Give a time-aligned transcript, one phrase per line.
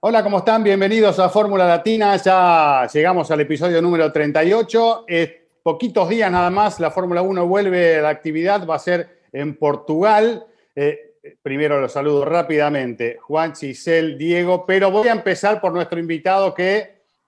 [0.00, 0.62] Hola, ¿cómo están?
[0.62, 2.14] Bienvenidos a Fórmula Latina.
[2.18, 5.06] Ya llegamos al episodio número 38.
[5.08, 9.22] Eh, poquitos días nada más, la Fórmula 1 vuelve a la actividad, va a ser
[9.32, 10.46] en Portugal.
[10.76, 16.54] Eh, primero los saludo rápidamente, Juan, Giselle, Diego, pero voy a empezar por nuestro invitado
[16.54, 16.76] que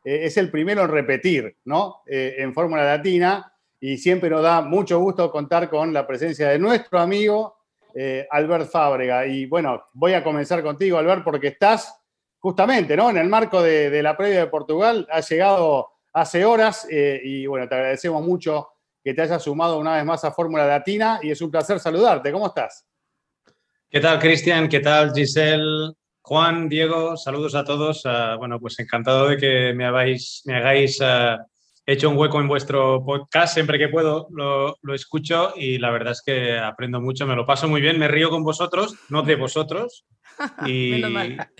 [0.04, 2.02] eh, es el primero en repetir, ¿no?
[2.06, 6.60] Eh, en Fórmula Latina y siempre nos da mucho gusto contar con la presencia de
[6.60, 7.56] nuestro amigo
[8.30, 9.26] Albert Fábrega.
[9.26, 11.99] Y bueno, voy a comenzar contigo, Albert, porque estás
[12.40, 13.10] justamente, ¿no?
[13.10, 17.68] En el marco de, la previa de Portugal, has llegado hace horas eh, y bueno,
[17.68, 18.68] te agradecemos mucho
[19.04, 22.32] que te hayas sumado una vez más a Fórmula Latina y es un placer saludarte.
[22.32, 22.86] ¿Cómo estás?
[23.88, 24.68] ¿Qué tal, Cristian?
[24.68, 25.92] ¿Qué tal, Giselle?
[26.22, 28.04] Juan, Diego, saludos a todos.
[28.04, 31.42] Uh, bueno, pues encantado de que me, habáis, me hagáis uh,
[31.86, 33.54] hecho un hueco en vuestro podcast.
[33.54, 37.46] Siempre que puedo lo, lo, escucho y la verdad es que aprendo mucho, me lo
[37.46, 40.04] paso muy bien, me río con vosotros, no de vosotros.
[40.66, 41.02] Y,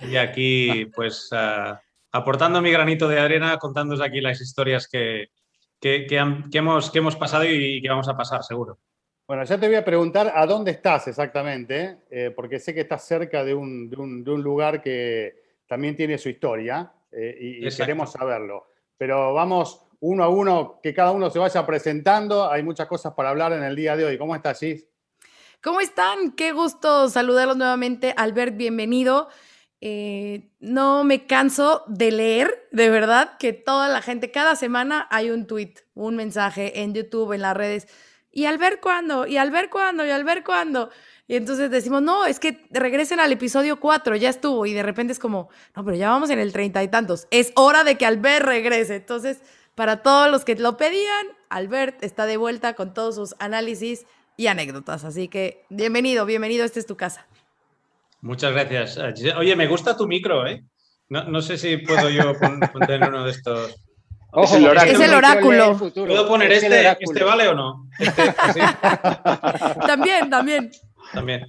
[0.09, 1.77] y aquí, pues, uh,
[2.12, 5.28] aportando mi granito de arena, contándoos aquí las historias que,
[5.81, 8.78] que, que, han, que, hemos, que hemos pasado y que vamos a pasar, seguro.
[9.27, 13.06] Bueno, ya te voy a preguntar a dónde estás exactamente, eh, porque sé que estás
[13.06, 15.37] cerca de un, de, un, de un, lugar que
[15.69, 18.67] también tiene su historia eh, y, y queremos saberlo.
[18.98, 22.50] Pero vamos uno a uno, que cada uno se vaya presentando.
[22.50, 24.19] Hay muchas cosas para hablar en el día de hoy.
[24.19, 24.89] ¿Cómo estás, Gis?
[25.62, 26.33] ¿Cómo están?
[26.33, 28.14] Qué gusto saludarlos nuevamente.
[28.16, 29.28] Albert, bienvenido.
[29.83, 35.31] Eh, no me canso de leer, de verdad, que toda la gente, cada semana hay
[35.31, 37.88] un tweet, un mensaje en YouTube, en las redes
[38.33, 40.88] y al ver cuándo, y al ver cuándo, y al ver cuándo.
[41.28, 44.65] Y entonces decimos, no, es que regresen al episodio 4, ya estuvo.
[44.65, 47.27] Y de repente es como, no, pero ya vamos en el treinta y tantos.
[47.31, 48.97] Es hora de que Albert regrese.
[48.97, 49.42] Entonces,
[49.75, 54.06] para todos los que lo pedían, Albert está de vuelta con todos sus análisis
[54.41, 55.05] y anécdotas.
[55.05, 57.27] Así que bienvenido, bienvenido, esta es tu casa.
[58.23, 58.99] Muchas gracias.
[59.37, 60.65] Oye, me gusta tu micro, ¿eh?
[61.11, 62.33] No, no sé si puedo yo
[62.73, 63.77] poner uno de estos.
[64.33, 64.93] Ojo, es el oráculo.
[64.93, 65.93] Es el oráculo.
[65.93, 66.89] ¿Puedo poner este?
[66.89, 67.87] ¿Este vale o no?
[67.99, 68.33] Este,
[69.87, 70.71] también, también.
[71.12, 71.47] También.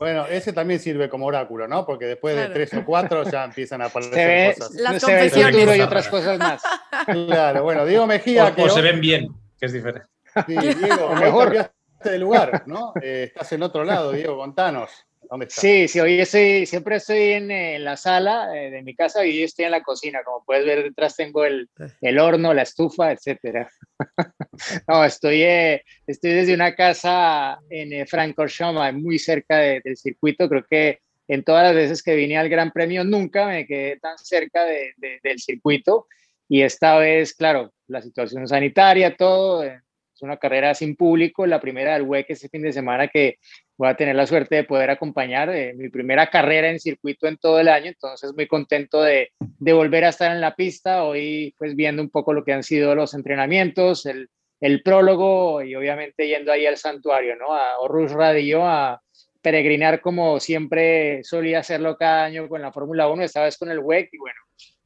[0.00, 1.86] Bueno, ese también sirve como oráculo, ¿no?
[1.86, 4.74] Porque después de tres o cuatro ya empiezan a aparecer ve, cosas.
[4.74, 5.78] Las confesiones.
[5.78, 6.60] y otras cosas más.
[7.06, 8.46] Claro, bueno, Diego Mejía.
[8.46, 9.28] O, que o se ven bien,
[9.60, 10.08] que es diferente.
[10.46, 11.70] Sí, Diego, o mejor.
[12.02, 12.92] Cambiaste de lugar, ¿no?
[13.02, 14.90] Eh, estás en otro lado, Diego, contanos.
[15.30, 15.60] ¿Dónde estás?
[15.60, 19.30] Sí, sí, hoy estoy, siempre estoy en, en la sala eh, de mi casa y
[19.30, 20.22] hoy estoy en la cocina.
[20.24, 21.68] Como puedes ver, detrás tengo el,
[22.00, 23.70] el horno, la estufa, etcétera.
[24.88, 30.48] no, estoy, eh, estoy desde una casa en eh, Francorchamps, muy cerca de, del circuito.
[30.48, 34.18] Creo que en todas las veces que vine al Gran Premio nunca me quedé tan
[34.18, 36.06] cerca de, de, del circuito.
[36.48, 39.80] Y esta vez, claro, la situación sanitaria, todo, eh,
[40.22, 43.38] una carrera sin público, la primera del WEC este fin de semana que
[43.76, 47.36] voy a tener la suerte de poder acompañar eh, mi primera carrera en circuito en
[47.36, 51.54] todo el año, entonces muy contento de, de, volver a estar en la pista, hoy
[51.58, 54.28] pues viendo un poco lo que han sido los entrenamientos, el,
[54.60, 57.52] el prólogo y obviamente yendo ahí al santuario, ¿no?
[57.52, 59.02] A Horus Radio a
[59.42, 63.80] peregrinar como siempre solía hacerlo cada año con la Fórmula 1, esta vez con el
[63.80, 64.38] WEC y bueno,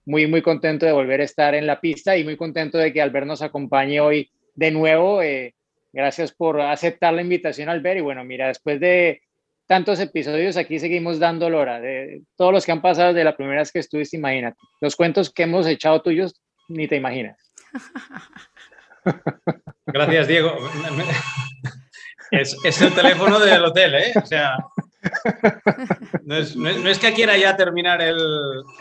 [0.06, 3.02] muy muy contento de volver a estar en la pista y muy contento de que
[3.02, 5.22] Albert nos acompañe hoy de nuevo.
[5.22, 5.55] Eh,
[5.97, 7.97] Gracias por aceptar la invitación, Albert.
[7.97, 9.22] Y bueno, mira, después de
[9.67, 11.81] tantos episodios, aquí seguimos dando lora.
[11.81, 14.59] De todos los que han pasado de la primera vez que estuviste, imagínate.
[14.83, 17.50] Los cuentos que hemos echado tuyos, ni te imaginas.
[19.87, 20.55] Gracias, Diego.
[22.33, 24.12] Es, es el teléfono del hotel, ¿eh?
[24.21, 24.56] O sea,
[26.25, 28.19] no es, no, es, no es, que quiera ya terminar el,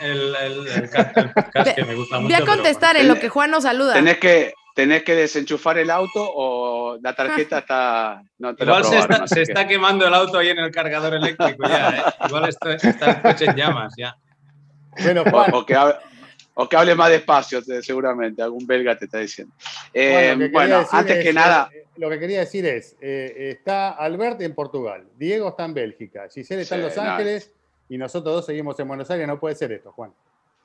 [0.00, 2.34] el, el, el podcast, que me gusta mucho.
[2.34, 3.94] Voy a contestar pero, en lo que Juan nos saluda.
[3.94, 8.22] Tenés que, tenés que desenchufar el auto o la tarjeta está.
[8.38, 9.52] No te Igual probaron, se, está, así se que...
[9.52, 12.02] está, quemando el auto ahí en el cargador eléctrico ya, ¿eh?
[12.26, 14.14] Igual está, está el coche en llamas ya.
[15.02, 15.54] Bueno, Juan.
[15.54, 15.94] O, o, que hable,
[16.52, 18.42] o, que hable, más despacio, seguramente.
[18.42, 19.54] Algún belga te está diciendo.
[19.94, 21.70] Eh, bueno, bueno antes es, que nada.
[21.72, 26.28] Eh, lo que quería decir es: eh, está Albert en Portugal, Diego está en Bélgica,
[26.30, 27.50] Giselle está sí, en Los Ángeles
[27.88, 27.94] no.
[27.94, 29.26] y nosotros dos seguimos en Buenos Aires.
[29.26, 30.12] No puede ser esto, Juan.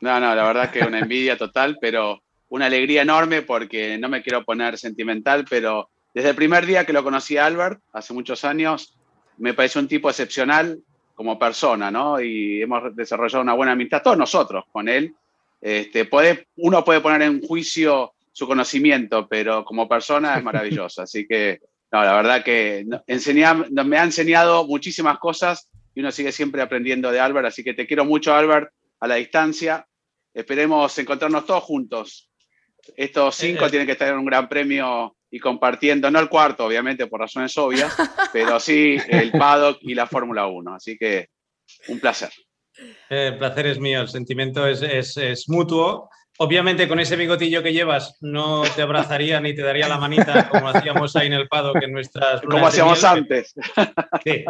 [0.02, 4.10] No, no, la verdad que es una envidia total, pero una alegría enorme porque no
[4.10, 8.14] me quiero poner sentimental, pero desde el primer día que lo conocí a Albert, hace
[8.14, 8.98] muchos años,
[9.38, 10.78] me pareció un tipo excepcional
[11.16, 12.20] como persona, ¿no?
[12.20, 15.16] Y hemos desarrollado una buena amistad, todos nosotros con él.
[15.62, 21.02] Este, puede, uno puede poner en juicio su conocimiento, pero como persona es maravilloso.
[21.04, 26.62] Así que, no, la verdad que me ha enseñado muchísimas cosas y uno sigue siempre
[26.62, 27.48] aprendiendo de Albert.
[27.48, 29.88] Así que te quiero mucho, Albert, a la distancia.
[30.34, 32.28] Esperemos encontrarnos todos juntos.
[32.96, 37.08] Estos cinco tienen que estar en un gran premio y compartiendo, no el cuarto, obviamente,
[37.08, 37.96] por razones obvias,
[38.34, 40.76] pero sí el paddock y la Fórmula 1.
[40.76, 41.28] Así que
[41.88, 42.32] un placer.
[43.10, 46.10] El placer es mío, el sentimiento es, es, es mutuo
[46.44, 50.70] Obviamente con ese bigotillo que llevas no te abrazaría ni te daría la manita como
[50.70, 52.42] hacíamos ahí en el Pado que en nuestras...
[52.42, 53.54] Como hacíamos antes.
[54.26, 54.44] Sí.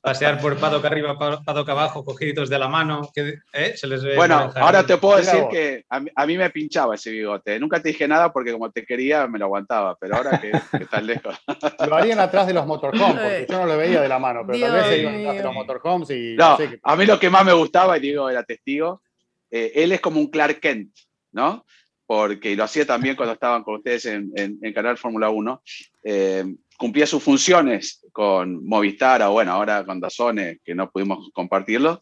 [0.00, 3.02] Pasear por Pado que arriba, Pado que abajo, cogiditos de la mano.
[3.14, 3.74] Que, ¿eh?
[3.76, 7.60] Se les bueno, ahora te puedo decir que a mí, me pinchaba ese bigote.
[7.60, 10.52] Nunca te dije nada porque como te quería me lo aguantaba, pero ahora que,
[10.82, 11.36] estás lejos.
[11.86, 14.58] Lo harían atrás de los motorhomes, porque yo no lo veía de la mano, pero
[14.58, 16.34] tal vez se iban atrás de los motorhomes y...
[16.36, 19.02] No, a mí lo que más me gustaba, y digo, era testigo,
[19.50, 20.90] eh, él es como un Clark Kent.
[21.32, 21.64] ¿No?
[22.06, 25.62] Porque lo hacía también cuando estaban con ustedes en, Canal Fórmula 1.
[26.04, 26.44] Eh,
[26.76, 32.00] cumplía sus funciones con Movistar, o bueno, ahora con Dazone, que no pudimos compartirlo.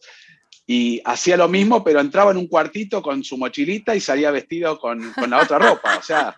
[0.65, 4.79] Y hacía lo mismo, pero entraba en un cuartito con su mochilita y salía vestido
[4.79, 5.97] con, la otra ropa.
[5.97, 6.35] O sea,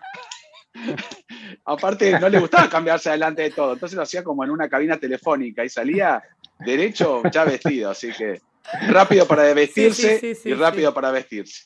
[1.64, 3.74] aparte no le gustaba cambiarse adelante de todo.
[3.74, 6.22] Entonces lo hacía como en una cabina telefónica y salía
[6.58, 7.90] derecho ya vestido.
[7.90, 8.40] Así que
[8.88, 11.64] rápido para vestirse y rápido para vestirse.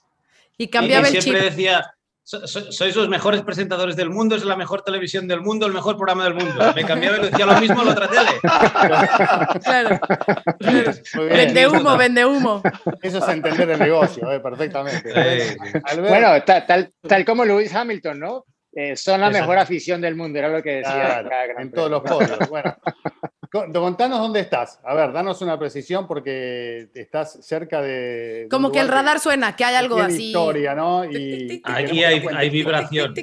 [0.59, 1.85] Y cambiaba el siempre decía,
[2.27, 6.25] sois los mejores presentadores del mundo, es la mejor televisión del mundo, el mejor programa
[6.25, 6.73] del mundo.
[6.75, 8.31] Me cambiaba y decía lo mismo en la otra tele.
[9.63, 10.01] Claro.
[11.29, 12.63] Vende humo, vende humo.
[13.01, 15.13] Eso es entender el negocio, eh, perfectamente.
[15.99, 18.45] Bueno, tal, tal, como Lewis Hamilton, ¿no?
[18.73, 21.25] Eh, son la mejor afición del mundo, era lo que decía.
[21.59, 22.39] en todos los podios.
[22.51, 22.77] Bueno,
[23.51, 24.81] Contanos dónde estás.
[24.85, 28.47] A ver, danos una precisión porque estás cerca de.
[28.51, 30.29] Como que el radar suena, que hay algo así.
[30.29, 31.05] Historia, ¿no?
[31.05, 33.15] Y, Aquí hay, vibración.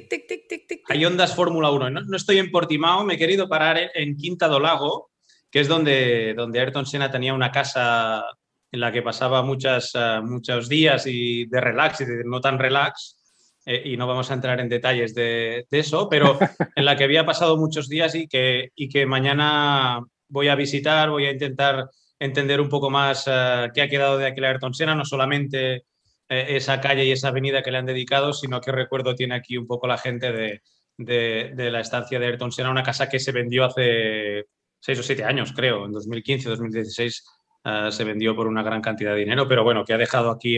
[0.89, 1.89] Hay ondas Fórmula 1.
[1.89, 5.11] No, estoy en Portimao, me he querido parar en, Quinta do Lago,
[5.49, 8.23] que es donde, donde Ayrton Senna tenía una casa
[8.71, 12.57] en la que pasaba muchas, eh, muchos días y de relax y de no tan
[12.57, 13.19] relax.
[13.65, 16.37] Eh, y no vamos a entrar en detalles de, de, eso, pero
[16.75, 20.03] en la que había pasado muchos días y que, y que mañana
[20.33, 21.89] voy a visitar, voy a intentar
[22.19, 25.85] entender un poco más eh, qué ha quedado de aquel Ayrton Senna, no solamente
[26.27, 29.57] eh, esa calle y esa avenida que le han dedicado, sino qué recuerdo tiene aquí
[29.57, 30.61] un poco la gente de,
[30.97, 34.45] de, la estancia de Ayrton Senna, una casa que se vendió hace
[34.79, 37.23] seis o siete años, creo, en 2015, 2016
[37.65, 40.57] eh, se vendió por una gran cantidad de dinero, pero bueno, que ha dejado aquí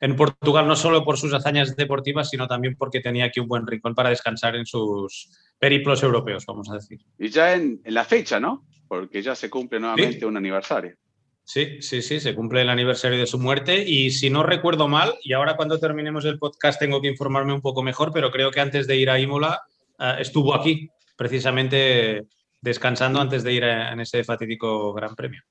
[0.00, 3.66] en, Portugal no solo por sus hazañas deportivas, sino también porque tenía aquí un buen
[3.66, 6.98] rincón para descansar en sus periplos europeos, vamos a decir.
[7.18, 8.66] Y ya en la fecha, ¿no?
[9.00, 10.94] Porque ya se cumple nuevamente un aniversario.
[11.42, 15.14] Sí, sí, sí, se cumple el aniversario de su muerte y si no recuerdo mal,
[15.22, 18.60] y ahora cuando terminemos el podcast tengo que informarme un poco mejor, pero creo que
[18.60, 19.60] antes de ir a Imola
[19.98, 22.22] eh, estuvo aquí, precisamente
[22.62, 25.42] descansando antes de ir en ese fatídico Gran Premio.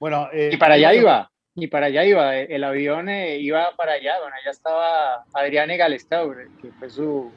[0.00, 3.92] Bueno, eh, y para allá iba, y para allá iba, el avión eh, iba para
[3.92, 7.30] allá, bueno, allá estaba Adriane Galestau, que fue su,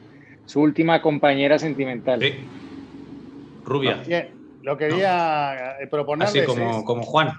[0.56, 2.20] última compañera sentimental.
[2.20, 2.34] Sí.
[3.64, 4.02] Rubia.
[4.63, 6.27] Lo quería eh, proponer.
[6.27, 7.33] Así como, como Juan.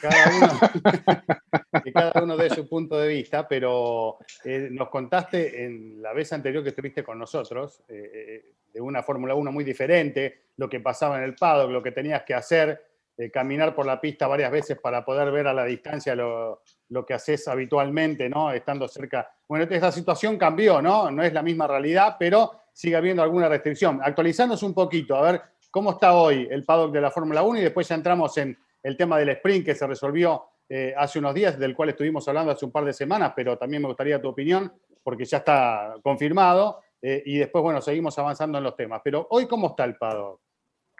[0.00, 6.00] Cada uno, que cada uno de su punto de vista, pero eh, nos contaste en
[6.00, 10.68] la vez anterior que estuviste con nosotros eh, de una Fórmula 1 muy diferente, lo
[10.68, 12.84] que pasaba en el paddock, lo que tenías que hacer,
[13.32, 17.14] caminar por la pista varias veces para poder ver a la distancia lo, lo, que
[17.14, 18.52] haces habitualmente, ¿no?
[18.52, 19.28] Estando cerca.
[19.48, 21.10] Bueno, esta situación cambió, ¿no?
[21.10, 23.98] No es la misma realidad, pero sigue habiendo alguna restricción.
[24.00, 27.58] Actualizándonos un poquito, a ver ¿Cómo está hoy el paddock de la Fórmula 1?
[27.58, 31.34] Y después ya entramos en el tema del sprint que se resolvió eh, hace unos
[31.34, 34.28] días, del cual estuvimos hablando hace un par de semanas, pero también me gustaría tu
[34.28, 34.72] opinión,
[35.02, 36.80] porque ya está confirmado.
[37.00, 39.00] Eh, y después, bueno, seguimos avanzando en los temas.
[39.04, 40.40] Pero hoy, ¿cómo está el paddock?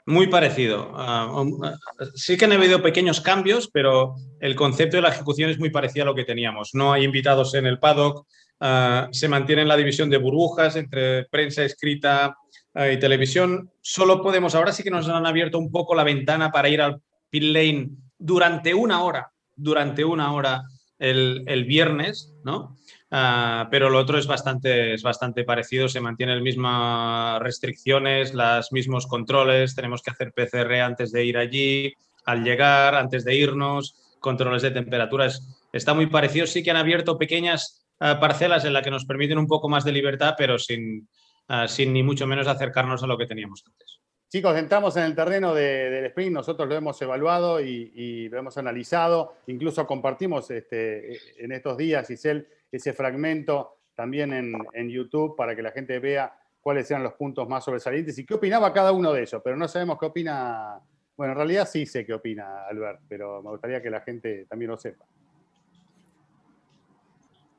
[0.06, 0.90] Muy parecido.
[0.94, 1.74] Ah, um, ah,
[2.14, 6.04] sí que han habido pequeños cambios, pero el concepto de la ejecución es muy parecido
[6.04, 6.70] a lo que teníamos.
[6.72, 8.26] No hay invitados en el paddock,
[8.60, 12.38] ah, se mantiene la división de burbujas entre prensa escrita,
[12.74, 16.68] y televisión, solo podemos, ahora sí que nos han abierto un poco la ventana para
[16.68, 20.64] ir al pit lane durante una hora, durante una hora
[20.98, 22.76] el, viernes, ¿no?
[23.10, 28.72] Ah, pero lo otro es bastante, es bastante parecido, se mantienen las mismas restricciones, los
[28.72, 31.94] mismos controles, tenemos que hacer PCR antes de ir allí,
[32.26, 35.56] al llegar, antes de irnos, controles de temperaturas.
[35.72, 39.38] Está muy parecido, sí que han abierto pequeñas ah, parcelas en las que nos permiten
[39.38, 41.08] un poco más de libertad, pero sin,
[41.48, 44.00] Ah, sin ni mucho menos acercarnos a lo que teníamos antes.
[44.28, 49.36] Chicos, entramos en el terreno del sprint, nosotros lo hemos evaluado y, lo hemos analizado,
[49.46, 54.34] incluso compartimos este, en estos días, Giselle, ese fragmento también
[54.74, 58.34] en, YouTube para que la gente vea cuáles eran los puntos más sobresalientes y qué
[58.34, 60.78] opinaba cada uno de ellos, pero no sabemos qué opina,
[61.16, 64.72] bueno, en realidad sí sé qué opina Albert, pero me gustaría que la gente también
[64.72, 65.06] lo sepa.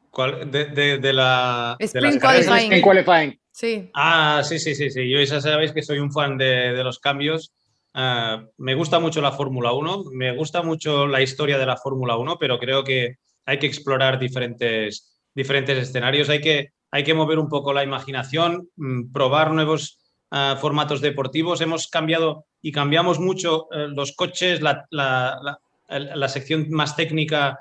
[0.10, 0.50] ¿Cuál?
[0.52, 1.78] De, la...
[1.80, 2.82] Sprint qualifying.
[2.82, 3.40] qualifying.
[3.52, 3.90] Sí.
[3.94, 5.10] Ah, sí, sí, sí, sí.
[5.10, 7.54] Yo ya sabéis que soy un fan de, los cambios.
[7.94, 12.16] Ah, me gusta mucho la Fórmula 1, me gusta mucho la historia de la Fórmula
[12.18, 17.40] 1, pero creo que hay que explorar diferentes, diferentes escenarios, hay que, hay que mover
[17.40, 20.00] un poco la imaginación, mm, probar nuevos
[20.32, 21.62] ah, formatos deportivos.
[21.62, 27.60] Hemos cambiado y cambiamos mucho eh, los coches, la, la, sección más técnica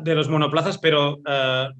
[0.00, 1.18] de los monoplazas, pero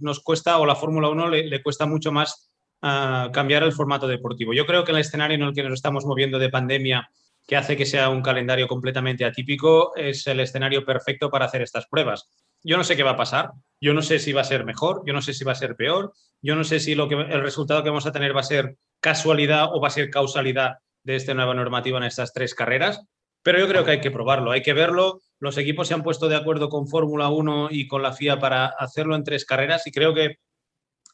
[0.01, 2.51] nos cuesta, o la Fórmula 1 le, le, cuesta mucho más
[2.81, 4.53] cambiar el formato deportivo.
[4.53, 7.11] Yo creo que el escenario en el que nos estamos moviendo de pandemia,
[7.47, 11.87] que hace que sea un calendario completamente atípico, es el escenario perfecto para hacer estas
[11.87, 12.29] pruebas.
[12.63, 15.03] Yo no sé qué va a pasar, yo no sé si va a ser mejor,
[15.07, 16.13] yo no sé si va a ser peor,
[16.43, 18.77] yo no sé si lo que, el resultado que vamos a tener va a ser
[19.01, 20.75] casualidad o va a ser causalidad
[21.05, 23.03] de esta nueva normativa en estas tres carreras,
[23.43, 25.21] pero yo creo que hay que probarlo, hay que verlo.
[25.41, 28.67] Los equipos se han puesto de acuerdo con Fórmula 1 y con la FIA para
[28.67, 30.39] hacerlo en tres carreras y creo que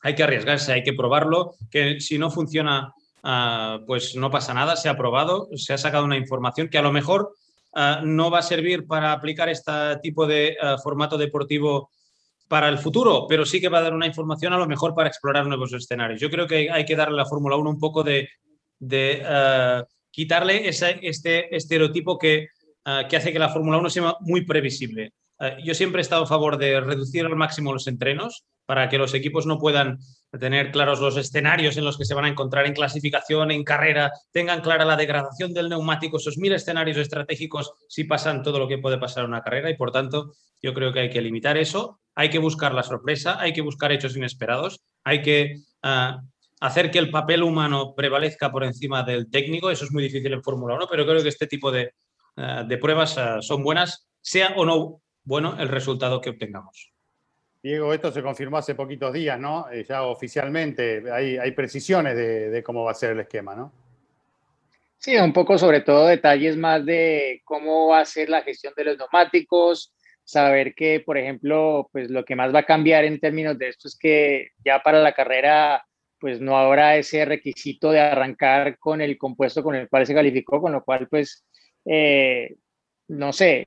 [0.04, 4.76] hay que arriesgarse, hay que probarlo, que si no funciona, ah, pues no pasa nada,
[4.76, 7.32] se ha probado, se ha sacado una información que a lo mejor
[7.74, 11.90] ah, no va a servir para aplicar este tipo de ah, formato deportivo
[12.48, 15.08] para el futuro, pero sí que va a dar una información a lo mejor para
[15.08, 16.20] explorar nuevos escenarios.
[16.20, 18.28] Yo creo que hay que darle a la Fórmula 1 un poco de,
[20.10, 22.48] quitarle ese, este estereotipo que,
[23.08, 25.12] que hace que la Fórmula 1 sea muy previsible.
[25.64, 29.14] yo siempre he estado a favor de reducir al máximo los entrenos, para que los
[29.14, 29.98] equipos no puedan
[30.38, 34.10] tener claros los escenarios en los que se van a encontrar en clasificación, en carrera,
[34.32, 38.78] tengan clara la degradación del neumático, esos mil escenarios estratégicos si pasan todo lo que
[38.78, 42.00] puede pasar en una carrera y por tanto yo creo que hay que limitar eso,
[42.14, 46.22] hay que buscar la sorpresa, hay que buscar hechos inesperados, hay que ah,
[46.60, 50.42] hacer que el papel humano prevalezca por encima del técnico, eso es muy difícil en
[50.42, 51.92] Fórmula 1, pero creo que este tipo de,
[52.36, 56.94] de pruebas ah, son buenas, sea o no bueno el resultado que obtengamos.
[57.64, 59.70] Diego, esto se confirmó hace poquitos días, ¿no?
[59.70, 63.72] Eh, ya oficialmente hay, hay precisiones de, cómo va a ser el esquema, ¿no?
[64.98, 68.84] Sí, un poco sobre todo detalles más de cómo va a ser la gestión de
[68.84, 73.58] los neumáticos, saber que, por ejemplo, pues lo que más va a cambiar en términos
[73.58, 75.86] de esto es que ya para la carrera,
[76.20, 80.60] pues no habrá ese requisito de arrancar con el compuesto con el cual se calificó,
[80.60, 81.46] con lo cual, pues,
[81.84, 82.56] eh,
[83.08, 83.64] no sé,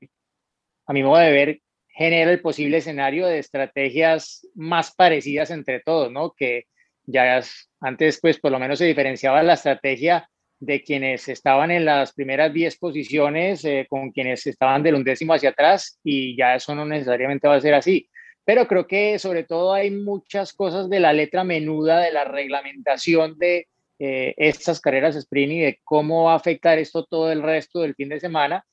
[0.86, 6.12] a mi modo de ver, genera el posible escenario de estrategias más parecidas entre todos,
[6.12, 6.32] ¿no?
[6.36, 6.64] Que
[7.06, 7.42] ya
[7.80, 10.28] antes, pues por lo menos se diferenciaba la estrategia
[10.60, 15.50] de quienes estaban en las primeras 10 posiciones eh, con quienes estaban del undécimo hacia
[15.50, 18.08] atrás y ya eso no necesariamente va a ser así.
[18.44, 23.38] Pero creo que sobre todo hay muchas cosas de la letra menuda de la reglamentación
[23.38, 23.68] de
[23.98, 27.94] eh, estas carreras sprint y de cómo va a afectar esto todo el resto del
[27.94, 28.64] fin de semana,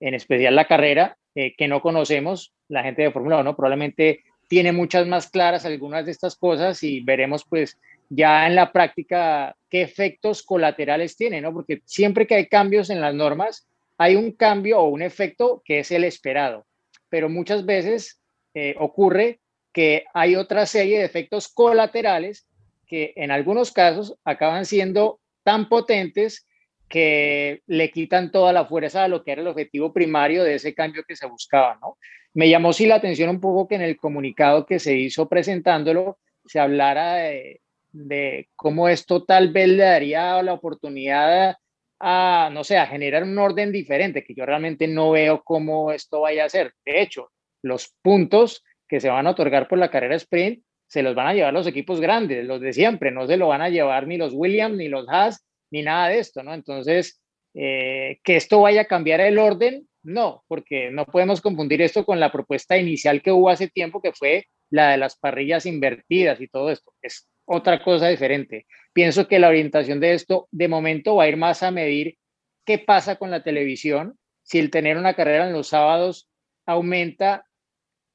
[0.00, 4.72] en especial la carrera, eh, que no conocemos, la gente de Fórmula 1 probablemente tiene
[4.72, 7.78] muchas más claras algunas de estas cosas y veremos pues
[8.10, 11.52] ya en la práctica qué efectos colaterales tiene, ¿no?
[11.52, 15.78] Porque siempre que hay cambios en las normas, hay un cambio o un efecto que
[15.78, 16.66] es el esperado,
[17.08, 18.20] pero muchas veces
[18.52, 19.40] eh, ocurre
[19.72, 22.46] que hay otra serie de efectos colaterales
[22.92, 26.46] que en algunos casos acaban siendo tan potentes
[26.90, 30.74] que le quitan toda la fuerza a lo que era el objetivo primario de ese
[30.74, 31.96] cambio que se buscaba, ¿no?
[32.34, 36.18] Me llamó sí la atención un poco que en el comunicado que se hizo presentándolo
[36.44, 41.56] se hablara de, cómo esto tal vez le daría la oportunidad
[41.98, 46.20] a, no sé, a generar un orden diferente, que yo realmente no veo cómo esto
[46.20, 46.74] vaya a ser.
[46.84, 47.30] De hecho,
[47.62, 51.32] los puntos que se van a otorgar por la carrera sprint se los van a
[51.32, 54.34] llevar los equipos grandes, los de siempre, no se lo van a llevar ni los
[54.34, 56.52] Williams, ni los Haas, ni nada de esto, ¿no?
[56.52, 57.18] Entonces,
[57.54, 62.20] eh, que esto vaya a cambiar el orden, no, porque no podemos confundir esto con
[62.20, 66.48] la propuesta inicial que hubo hace tiempo, que fue la de las parrillas invertidas y
[66.48, 66.92] todo esto.
[67.00, 68.66] Es otra cosa diferente.
[68.92, 72.18] Pienso que la orientación de esto, de momento, va a ir más a medir
[72.66, 76.28] qué pasa con la televisión, si el tener una carrera en los sábados
[76.66, 77.46] aumenta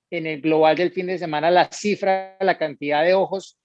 [0.10, 3.58] en el global del fin de semana la cifra, la cantidad de ojos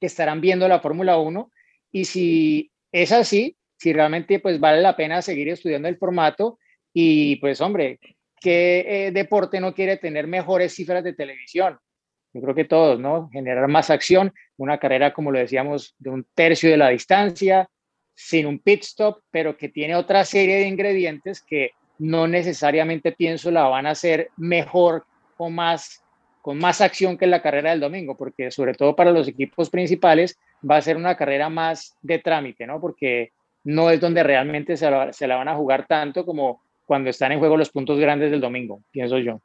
[0.00, 1.50] que estarán viendo la Fórmula 1
[1.92, 6.58] y si es así, si realmente pues vale la pena seguir estudiando el formato
[6.92, 7.98] y pues hombre,
[8.40, 11.78] ¿qué eh, deporte no quiere tener mejores cifras de televisión?
[12.32, 13.28] Yo creo que todos, ¿no?
[13.32, 17.68] Generar más acción, una carrera, como lo decíamos, de un tercio de la distancia,
[18.14, 23.50] sin un pit stop, pero que tiene otra serie de ingredientes que no necesariamente pienso
[23.50, 25.04] la van a hacer mejor
[25.38, 26.02] o más
[26.42, 30.38] con más acción que la carrera del domingo, porque sobre todo para los equipos principales
[30.68, 32.80] va a ser una carrera más de trámite, ¿no?
[32.80, 33.32] Porque
[33.64, 37.32] no es donde realmente se la, se la van a jugar tanto como cuando están
[37.32, 39.42] en juego los puntos grandes del domingo, pienso yo.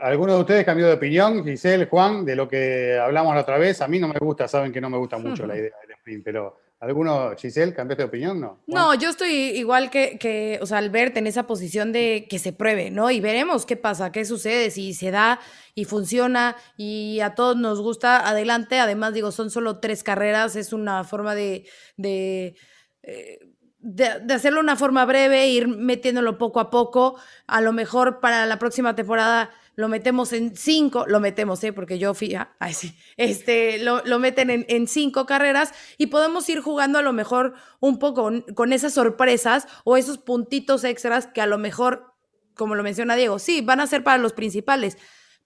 [0.00, 3.82] ¿Alguno de ustedes cambió de opinión, Giselle, Juan, de lo que hablamos la otra vez?
[3.82, 6.24] A mí no me gusta, saben que no me gusta mucho la idea del sprint,
[6.24, 8.40] pero ¿alguno, Giselle, cambiaste de opinión?
[8.40, 12.38] No, no yo estoy igual que, que, o sea, Albert en esa posición de que
[12.38, 13.10] se pruebe, ¿no?
[13.10, 15.40] Y veremos qué pasa, qué sucede, si se da
[15.74, 18.78] y funciona y a todos nos gusta, adelante.
[18.78, 21.68] Además, digo, son solo tres carreras, es una forma de...
[21.96, 22.56] de
[23.02, 23.38] eh,
[23.78, 27.18] de, hacerlo de una forma breve, ir metiéndolo poco a poco.
[27.46, 31.72] A lo mejor para la próxima temporada lo metemos en cinco, lo metemos, ¿eh?
[31.72, 36.60] porque yo fui, ah, sí, este, lo, lo meten en, cinco carreras y podemos ir
[36.60, 41.42] jugando a lo mejor un poco con, con esas sorpresas o esos puntitos extras que
[41.42, 42.14] a lo mejor,
[42.54, 44.96] como lo menciona Diego, sí, van a ser para los principales,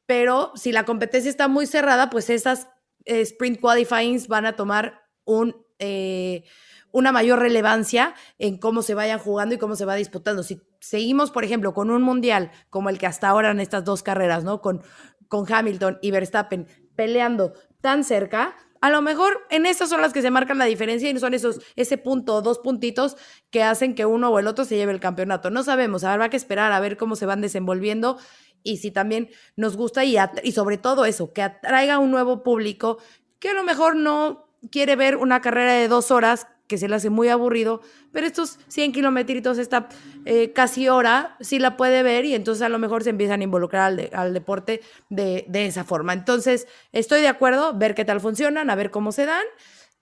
[0.06, 2.68] pero si la competencia está muy cerrada, pues esas
[3.06, 5.56] eh, sprint qualifyings van a tomar un...
[5.80, 6.44] Eh,
[6.92, 10.42] una mayor relevancia en cómo se vayan jugando y cómo se va disputando.
[10.42, 14.02] Si seguimos, por ejemplo, con un mundial como el que hasta ahora en estas dos
[14.02, 14.60] carreras, ¿no?
[14.60, 14.82] Con,
[15.28, 20.22] con Hamilton y Verstappen peleando tan cerca, a lo mejor en esas son las que
[20.22, 23.16] se marcan la diferencia y son esos, ese punto dos puntitos
[23.50, 25.50] que hacen que uno o el otro se lleve el campeonato.
[25.50, 28.18] No sabemos, habrá que esperar a ver cómo se van desenvolviendo
[28.62, 32.98] y si también nos gusta y, y sobre todo eso, que atraiga un nuevo público
[33.38, 36.94] que a lo mejor no quiere ver una carrera de dos horas que se le
[36.94, 37.80] hace muy aburrido,
[38.12, 39.88] pero estos 100 kilometritos, esta
[40.24, 43.44] eh, casi hora, sí la puede ver y entonces a lo mejor se empiezan a
[43.44, 46.12] involucrar al, deporte de, esa forma.
[46.12, 49.44] Entonces, estoy de acuerdo, ver qué tal funcionan, a ver cómo se dan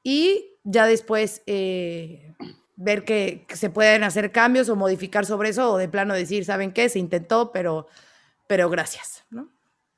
[0.03, 2.35] y ya después eh,
[2.77, 6.73] ver que, se pueden hacer cambios o modificar sobre eso o de plano decir, ¿saben
[6.73, 6.91] qué?
[6.91, 7.87] Se intentó, pero,
[8.47, 9.49] pero gracias, ¿no?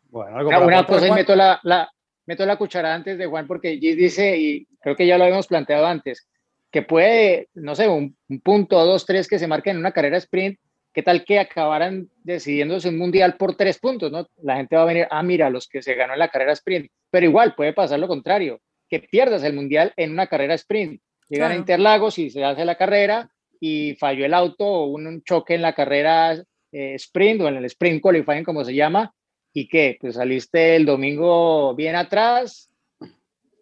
[0.08, 1.90] Bueno, algo una, cosa y meto la, la,
[2.26, 5.48] meto la cuchara antes de Juan porque Gis dice, y creo que ya lo habíamos
[5.48, 6.28] planteado antes,
[6.70, 10.58] que puede, no sé, un, punto, dos, tres que se marquen en una carrera sprint,
[10.92, 14.10] ¿qué tal que acabaran decidiéndose un mundial por tres puntos?
[14.12, 14.28] ¿no?
[14.42, 16.90] La gente va a venir, ah, mira, los que se ganó en la carrera sprint,
[17.10, 21.00] pero igual puede pasar lo contrario, que pierdas el mundial en una carrera sprint.
[21.28, 23.30] Llegan a Interlagos y se hace la carrera
[23.60, 26.34] y falló el auto o un, choque en la carrera
[26.72, 29.12] eh, sprint o en el sprint qualifying, como se llama,
[29.52, 32.69] y que pues saliste el domingo bien atrás,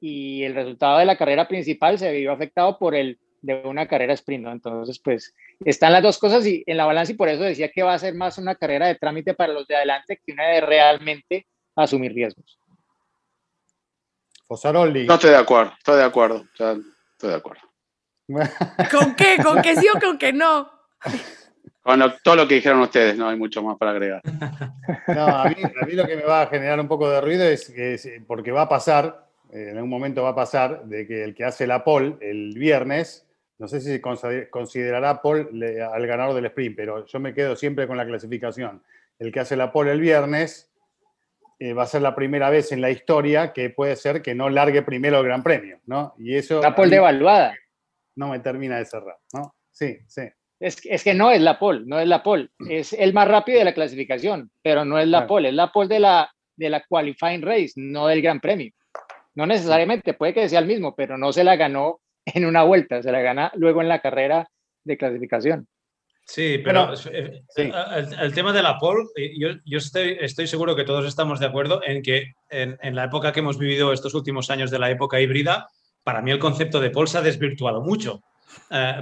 [0.01, 4.15] y el resultado de la carrera principal se vio afectado por el de una carrera
[4.15, 5.35] sprint, Entonces, pues
[5.65, 7.99] están las dos cosas y en la balanza y por eso decía que va a
[7.99, 12.13] ser más una carrera de trámite para los de adelante que una de realmente asumir
[12.13, 12.59] riesgos.
[14.47, 15.07] Fosaroli.
[15.07, 17.63] No estoy de acuerdo, estoy de acuerdo, estoy de acuerdo.
[18.91, 19.37] ¿Con qué?
[19.43, 20.71] ¿Con qué sí o con qué no?
[21.83, 24.21] Con todo lo que dijeron ustedes, no hay mucho más para agregar.
[25.07, 27.45] No, a mí, a mí lo que me va a generar un poco de ruido
[27.45, 31.35] es que, porque va a pasar, en algún momento va a pasar de que el
[31.35, 33.27] que hace la pole el viernes,
[33.59, 34.01] no sé si se
[34.51, 35.49] considerará pole
[35.83, 38.83] al ganador del sprint, pero yo me quedo siempre con la clasificación.
[39.19, 40.71] El que hace la pole el viernes
[41.59, 44.49] eh, va a ser la primera vez en la historia que puede ser que no
[44.49, 46.15] largue primero el Gran Premio, ¿no?
[46.19, 46.63] Y eso...
[46.63, 47.57] La pole devaluada.
[48.15, 49.55] No me termina de cerrar, ¿no?
[49.73, 50.23] Sí, sí.
[50.61, 52.51] Es, es, que no es la pole, no es la pole.
[52.69, 55.89] Es el más rápido de la clasificación, pero no es la pole, es la pole
[55.89, 58.73] de la, de la qualifying race, no del Gran Premio.
[59.38, 63.01] No necesariamente, puede que sea el mismo, pero no se la ganó en una vuelta,
[63.05, 64.51] se la gana luego en la carrera
[64.83, 65.68] de clasificación.
[66.24, 67.72] Sí, pero eh, eh,
[68.20, 71.46] El, tema de la pole, eh, yo, yo estoy, estoy, seguro que todos estamos de
[71.46, 74.90] acuerdo en que en, en, la época que hemos vivido estos últimos años de la
[74.90, 75.68] época híbrida,
[76.03, 78.20] para mí el concepto de pole se ha desvirtuado mucho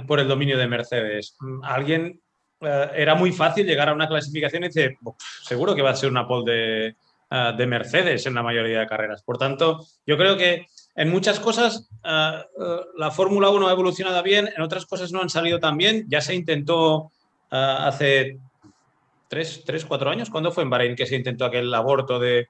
[0.05, 1.35] por el dominio de Mercedes.
[1.39, 2.21] Mm, alguien,
[2.61, 4.97] era muy fácil llegar a una clasificación y decir,
[5.41, 6.95] seguro que va a ser una pole de,
[7.29, 9.21] eh, de Mercedes en la mayoría de carreras.
[9.21, 14.23] Por tanto, yo creo que en muchas cosas eh, eh, la Fórmula 1 ha evolucionado
[14.23, 16.05] bien, en otras cosas no han salido tan bien.
[16.07, 17.11] Ya se intentó
[17.49, 18.37] hace
[19.27, 22.47] tres, tres, cuatro años, ¿cuándo fue en Bahrein que se intentó aquel aborto de,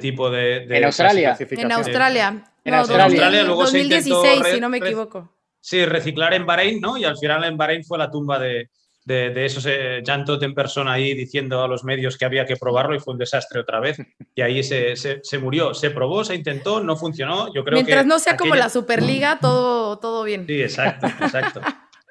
[0.00, 1.36] tipo de, En Australia.
[1.38, 2.44] En Australia.
[2.64, 3.42] En Australia.
[3.42, 5.30] luego 2016, si no me equivoco.
[5.60, 6.96] Sí, reciclar en Bahrein, ¿no?
[6.96, 8.70] Y al final en Bahrein fue la tumba de,
[9.04, 12.94] de, esos eh, Jan en persona ahí diciendo a los medios que había que probarlo
[12.94, 13.98] y fue un desastre otra vez.
[14.34, 15.74] Y ahí se, se, murió.
[15.74, 17.52] Se probó, se intentó, no funcionó.
[17.54, 20.46] Yo creo Mientras no sea como la Superliga, todo, todo bien.
[20.46, 21.60] Sí, exacto, exacto.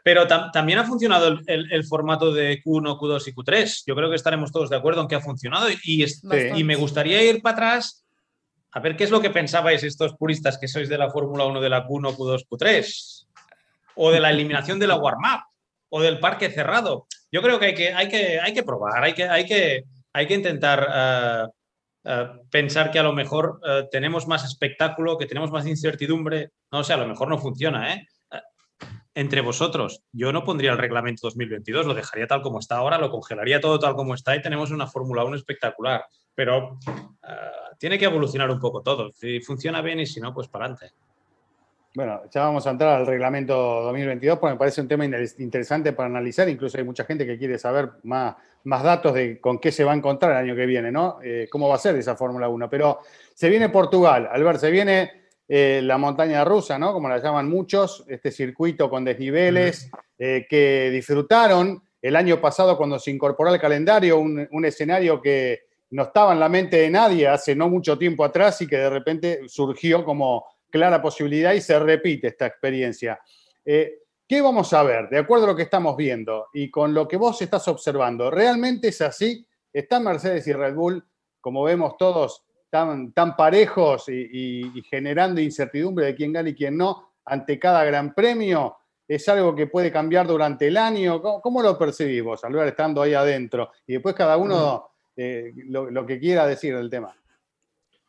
[0.04, 3.84] Pero también ha funcionado el, formato de Q1, Q2 y Q3.
[3.88, 6.06] Yo creo que estaremos todos de acuerdo en que ha funcionado y,
[6.56, 8.06] y me gustaría ir para atrás
[8.74, 11.62] a ver qué es lo que pensabais estos puristas que sois de la Fórmula 1
[11.62, 13.28] de la Q1, Q2, Q3.
[13.96, 15.53] o de la eliminación de la warm-up
[15.96, 17.06] o del parque cerrado.
[17.32, 20.26] Yo creo que hay que, hay que, hay que probar, hay que, hay que, hay
[20.26, 21.46] que intentar eh,
[22.06, 26.50] eh, pensar que a lo mejor eh, tenemos más espectáculo, que tenemos más incertidumbre.
[26.72, 28.08] No sé, a lo mejor no funciona, ¿eh?
[29.14, 33.12] Entre vosotros, yo no pondría el reglamento 2022, lo dejaría tal como está ahora, lo
[33.12, 36.06] congelaría todo tal como está y tenemos una Fórmula 1 espectacular.
[36.34, 36.80] Pero
[37.78, 39.12] tiene que evolucionar un poco todo.
[39.12, 41.03] Si funciona bien y si no, pues para adelante.
[41.96, 46.08] Bueno, ya vamos a entrar al reglamento 2022 porque me parece un tema interesante para
[46.08, 46.50] analizar.
[46.50, 49.92] Incluso hay mucha gente que quiere saber más, más datos de con qué se va
[49.92, 51.20] a encontrar el año que viene, ¿no?
[51.24, 52.68] Eh, ¿Cómo va a ser esa Fórmula 1?
[52.68, 53.02] Pero
[53.36, 55.12] se viene Portugal, Albert, se viene
[55.48, 56.94] eh, la montaña rusa, ¿no?
[56.94, 62.98] Como la llaman muchos, este circuito con desniveles eh, que disfrutaron el año pasado cuando
[62.98, 67.28] se incorporó al calendario, un, un escenario que no estaba en la mente de nadie
[67.28, 71.78] hace no mucho tiempo atrás y que de repente surgió como clara posibilidad y se
[71.78, 73.20] repite esta experiencia.
[73.64, 77.08] Eh, ¿Qué vamos a ver de acuerdo a lo que estamos viendo y con lo
[77.08, 78.32] que vos estás observando?
[78.32, 79.46] ¿Realmente es así?
[79.72, 81.06] ¿Están Mercedes y Red Bull,
[81.40, 87.14] como vemos todos, tan, tan parejos y, generando incertidumbre de quién gana y quién no
[87.24, 88.76] ante cada gran premio?
[89.08, 91.22] ¿Es algo que puede cambiar durante el año?
[91.22, 93.70] ¿Cómo, lo percibís vos, al ver estando ahí adentro?
[93.86, 97.16] Y después cada uno eh, lo, lo que quiera decir del tema.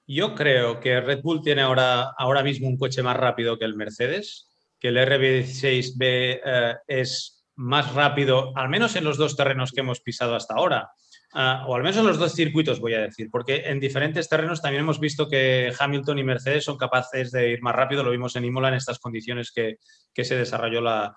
[0.06, 3.74] Yo creo que Red Bull tiene ahora, ahora mismo un coche más rápido que el
[3.74, 9.80] Mercedes, que el RB16B eh, es más rápido, al menos en los dos terrenos que
[9.80, 10.90] hemos pisado hasta ahora,
[11.32, 14.60] ah, o al menos en los dos circuitos, voy a decir, porque en diferentes terrenos
[14.60, 18.36] también hemos visto que Hamilton y Mercedes son capaces de ir más rápido, lo vimos
[18.36, 19.78] en Imola en estas condiciones que,
[20.22, 21.14] se desarrolló la,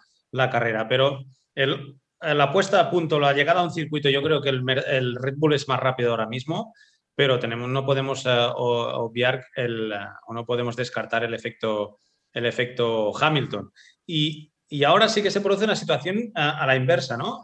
[0.49, 1.25] carrera, pero
[2.21, 5.35] la puesta a punto, la llegada a un circuito, yo creo que el, el Red
[5.35, 6.73] Bull es más rápido ahora mismo
[7.17, 11.97] pero tenemos, no podemos eh, obviar el, eh, o no podemos descartar el efecto,
[12.31, 13.71] el efecto Hamilton.
[14.05, 14.53] Y,
[14.85, 17.41] ahora sí que se produce una situación a, la inversa, ¿no?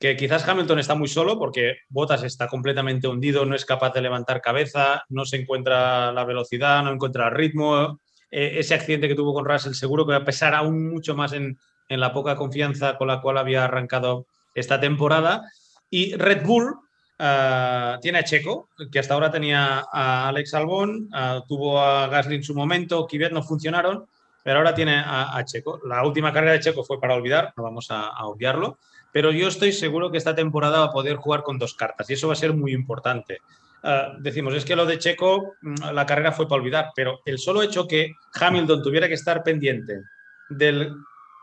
[0.00, 4.00] que quizás Hamilton está muy solo porque Bottas está completamente hundido, no es capaz de
[4.00, 8.00] levantar cabeza, no se encuentra la velocidad, no encuentra el ritmo.
[8.30, 11.34] E, ese accidente que tuvo con Russell seguro que va a pesar aún mucho más
[11.34, 11.56] en,
[11.88, 15.42] en la poca confianza con la cual había arrancado esta temporada.
[15.88, 16.74] Y Red Bull,
[17.18, 22.36] Ah, tiene a Checo, que hasta ahora tenía a Alex Albón, ah, tuvo a Gasly
[22.36, 24.06] en su momento, Kvyat no funcionaron,
[24.42, 25.80] pero ahora tiene a, Checo.
[25.86, 28.78] La última carrera de Checo fue para olvidar, no vamos a, obviarlo,
[29.12, 32.12] pero yo estoy seguro que esta temporada va a poder jugar con dos cartas y
[32.12, 33.38] eso va a ser muy importante.
[33.82, 37.38] Ah, decimos, es que lo de Checo, mm, la carrera fue para olvidar, pero el
[37.38, 40.02] solo hecho que Hamilton tuviera que estar pendiente
[40.50, 40.92] del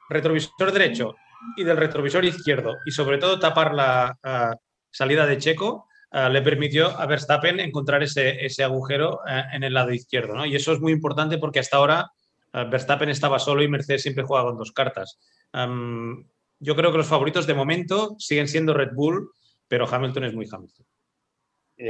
[0.07, 1.15] retrovisor derecho
[1.57, 4.17] y del retrovisor izquierdo y sobre todo tapar la,
[4.93, 9.73] salida de Checo eh, le permitió a Verstappen encontrar ese, ese agujero eh, en el
[9.73, 10.35] lado izquierdo.
[10.35, 10.45] ¿no?
[10.45, 12.11] Y eso es muy importante porque hasta ahora
[12.53, 15.19] eh, Verstappen estaba solo y Mercedes siempre juega con dos cartas.
[15.51, 19.31] yo creo que los favoritos de momento siguen siendo Red Bull,
[19.67, 20.85] pero Hamilton es muy Hamilton.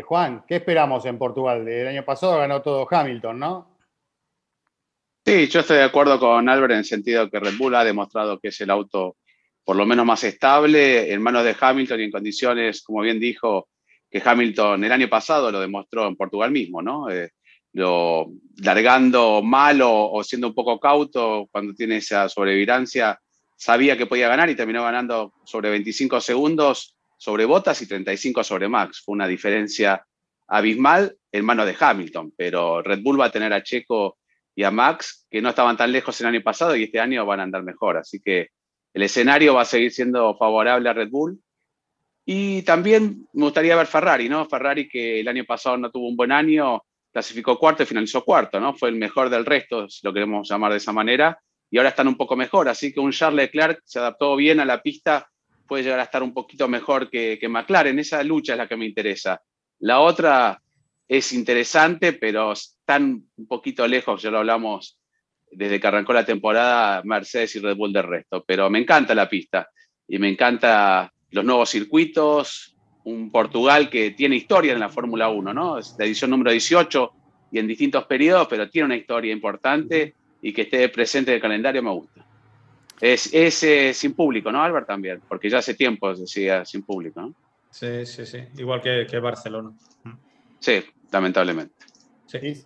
[0.05, 1.67] Juan, ¿qué esperamos en Portugal?
[1.67, 3.77] El año pasado ganó todo Hamilton, ¿no?
[5.25, 8.39] Sí, yo estoy de acuerdo con Albert en el sentido que Red Bull ha demostrado
[8.39, 9.17] que es el auto
[9.63, 13.69] por lo menos más estable, en manos de Hamilton y en condiciones, como bien dijo,
[14.09, 17.09] que Hamilton el año pasado lo demostró en Portugal mismo, ¿no?
[17.09, 17.31] Eh,
[17.73, 23.19] lo, largando mal o, siendo un poco cauto cuando tiene esa sobrevirancia,
[23.55, 28.67] sabía que podía ganar y terminó ganando sobre 25 segundos sobre Bottas y 35 sobre
[28.67, 29.01] Max.
[29.03, 30.05] Fue una diferencia
[30.47, 34.17] abismal en manos de Hamilton, pero Red Bull va a tener a Checo
[34.55, 37.39] y a Max que no estaban tan lejos el año pasado y este año van
[37.39, 37.97] a andar mejor.
[37.97, 38.49] Así que
[38.93, 41.39] el escenario va a seguir siendo favorable a Red Bull.
[42.25, 44.47] Y también me gustaría ver Ferrari, ¿no?
[44.47, 48.59] Ferrari que el año pasado no tuvo un buen año, clasificó cuarto y finalizó cuarto,
[48.59, 48.73] ¿no?
[48.73, 51.37] Fue el mejor del resto, si lo queremos llamar de esa manera,
[51.69, 52.69] y ahora están un poco mejor.
[52.69, 55.27] Así que un Charles Leclerc se adaptó bien a la pista,
[55.67, 57.99] puede llegar a estar un poquito mejor que, que McLaren.
[57.99, 59.41] Esa lucha es la que me interesa.
[59.79, 60.61] La otra
[61.07, 64.97] es interesante, pero están un poquito lejos, ya lo hablamos
[65.55, 68.43] desde que arrancó la temporada Mercedes y Red Bull del resto.
[68.45, 69.69] Pero me encanta la pista
[70.07, 75.53] y me encanta los nuevos circuitos, un Portugal que tiene historia en la Fórmula 1,
[75.53, 75.77] ¿no?
[75.77, 77.11] Es la edición número 18
[77.51, 81.41] y en distintos periodos, pero tiene una historia importante y que esté presente en el
[81.41, 82.25] calendario me gusta.
[82.99, 84.87] Es, es eh, sin público, ¿no, Albert?
[84.87, 87.33] También, porque ya hace tiempo decía sin público, ¿no?
[87.69, 88.39] Sí, sí, sí.
[88.57, 89.71] Igual que, que Barcelona.
[90.59, 91.73] Sí, lamentablemente.
[92.27, 92.63] Sí.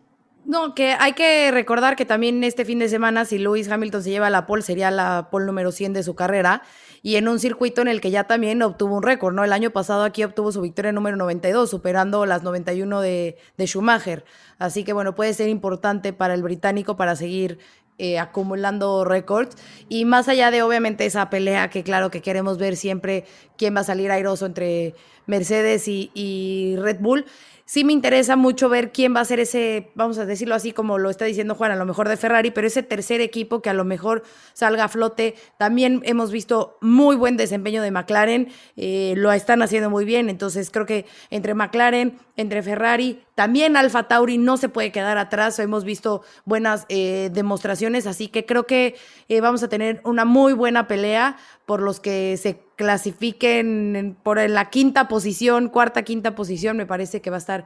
[0.48, 4.12] No, que hay que recordar que también este fin de semana, si Lewis Hamilton se
[4.12, 6.62] lleva la pole, sería la pole número 100 de su carrera,
[7.04, 9.44] y en un circuito en el que ya también obtuvo un récord, ¿no?
[9.44, 14.24] El año pasado aquí obtuvo su victoria número 92, superando las 91 de, de Schumacher.
[14.58, 17.60] Así que, bueno, puede ser importante para el británico para seguir
[17.98, 19.58] eh, acumulando récords.
[19.90, 23.26] Y más allá de obviamente esa pelea que claro que queremos ver siempre
[23.58, 27.26] quién va a salir airoso entre Mercedes y, y Red Bull,
[27.68, 30.98] sí me interesa mucho ver quién va a ser ese, vamos a decirlo así como
[30.98, 33.74] lo está diciendo Juan, a lo mejor de Ferrari, pero ese tercer equipo que a
[33.74, 35.36] lo mejor salga a flote.
[35.58, 40.72] También hemos visto muy buen desempeño de McLaren, eh, lo están haciendo muy bien, entonces
[40.72, 45.84] creo que entre McLaren, entre Ferrari, también Alfa Tauri no se puede quedar atrás, hemos
[45.84, 48.96] visto buenas eh, demostraciones, así que creo que
[49.28, 54.70] eh, vamos a tener una muy buena pelea por los que se clasifiquen por la
[54.70, 57.66] quinta posición, cuarta, quinta posición, me parece que va a estar,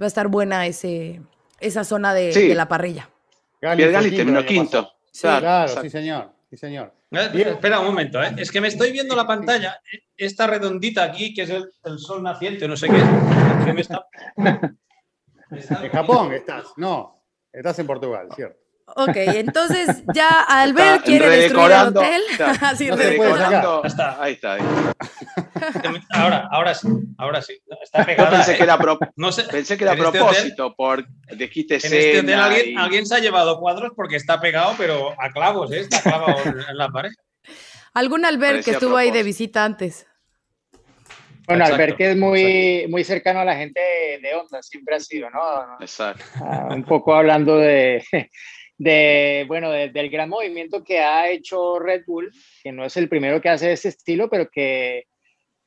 [0.00, 1.22] va a estar buena ese,
[1.60, 3.08] esa zona de, la parrilla.
[3.62, 4.92] Gali, terminó quinto.
[5.20, 6.92] claro, sí señor, sí señor.
[7.10, 8.34] Eh, espera un momento, ¿eh?
[8.36, 9.80] es que me estoy viendo la pantalla,
[10.14, 13.88] esta redondita aquí, que es el, sol naciente, no sé qué es.
[15.82, 18.67] en Japón estás, no, estás en Portugal, cierto.
[18.96, 22.22] Ok, entonces ya Albert quiere destruir el hotel.
[22.62, 23.82] Así redecorando.
[24.18, 24.62] Ahí está, ahí
[26.10, 27.60] Ahora, ahora sí, ahora sí.
[27.82, 28.78] Está pegada, pensé, que era
[29.16, 33.06] no sé, pensé que era a este propósito, por dijiste En este hotel alguien, alguien,
[33.06, 35.80] se ha llevado cuadros porque está pegado, pero a clavos, ¿eh?
[35.80, 37.10] está clavado en la pared.
[37.94, 40.06] ¿Algún Albert que estuvo ahí de visita antes?
[41.46, 43.80] Bueno, Albert que es muy, muy cercano a la gente
[44.22, 45.40] de Onda, siempre ha sido, ¿no?
[45.80, 46.22] Exacto.
[46.36, 48.04] Ah, un poco hablando de,
[48.78, 53.40] de, bueno, del gran movimiento que ha hecho Red Bull, que no es el primero
[53.40, 55.04] que hace este estilo, pero que,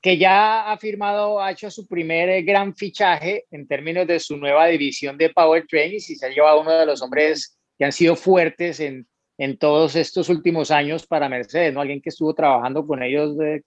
[0.01, 4.67] que ya ha firmado, ha hecho su primer gran fichaje en términos de su nueva
[4.67, 8.79] división de Powertrains y se ha llevado uno de los hombres que han sido fuertes
[8.79, 9.05] en,
[9.37, 11.81] en todos estos últimos años para Mercedes, ¿no?
[11.81, 13.63] Alguien que estuvo trabajando con ellos de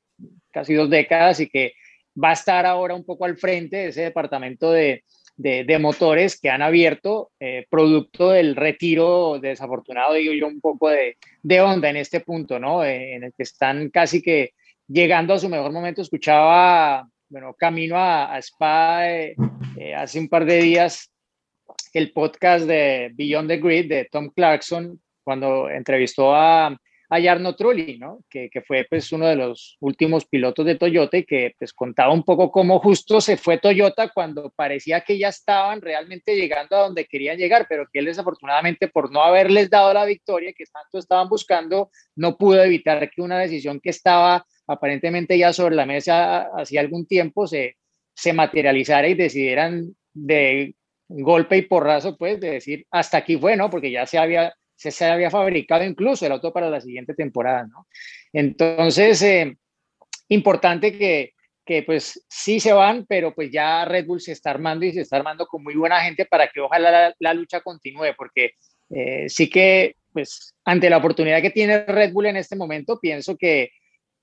[0.50, 1.74] casi dos décadas y que
[2.22, 5.02] va a estar ahora un poco al frente de ese departamento de,
[5.36, 11.16] de, motores que han abierto, eh, producto del retiro desafortunado, digo yo, un poco de,
[11.42, 12.84] de onda en este punto, ¿no?
[12.84, 14.52] Eh, en el que están casi que
[14.86, 16.02] llegando a su mejor momento.
[16.02, 19.34] Escuchaba, bueno, camino a, Spa eh,
[19.96, 21.10] hace un par de días
[21.92, 26.76] el podcast de Beyond the Grid de Tom Clarkson, cuando entrevistó a,
[27.10, 28.20] a Jarno Trulli, ¿no?
[28.28, 32.12] que, que, fue pues, uno de los últimos pilotos de Toyota y que pues, contaba
[32.12, 36.80] un poco cómo justo se fue Toyota cuando parecía que ya estaban realmente llegando a
[36.80, 40.98] donde querían llegar, pero que él desafortunadamente por no haberles dado la victoria que tanto
[40.98, 46.48] estaban buscando, no pudo evitar que una decisión que estaba aparentemente ya sobre la mesa
[46.56, 47.76] hacía algún tiempo se,
[48.14, 50.74] se materializara y decidieran de
[51.08, 53.70] golpe y porrazo, pues, de decir, hasta aquí fue, ¿no?
[53.70, 54.54] Porque ya se había
[54.90, 57.86] se, había fabricado incluso el auto para la siguiente temporada, ¿no?
[58.32, 59.56] Entonces, eh,
[60.28, 64.84] importante que, que pues sí se van, pero pues ya Red Bull se está armando
[64.84, 68.52] y se está armando con muy buena gente para que ojalá la, lucha continúe, porque
[68.90, 73.36] eh, sí que pues ante la oportunidad que tiene Red Bull en este momento, pienso
[73.36, 73.70] que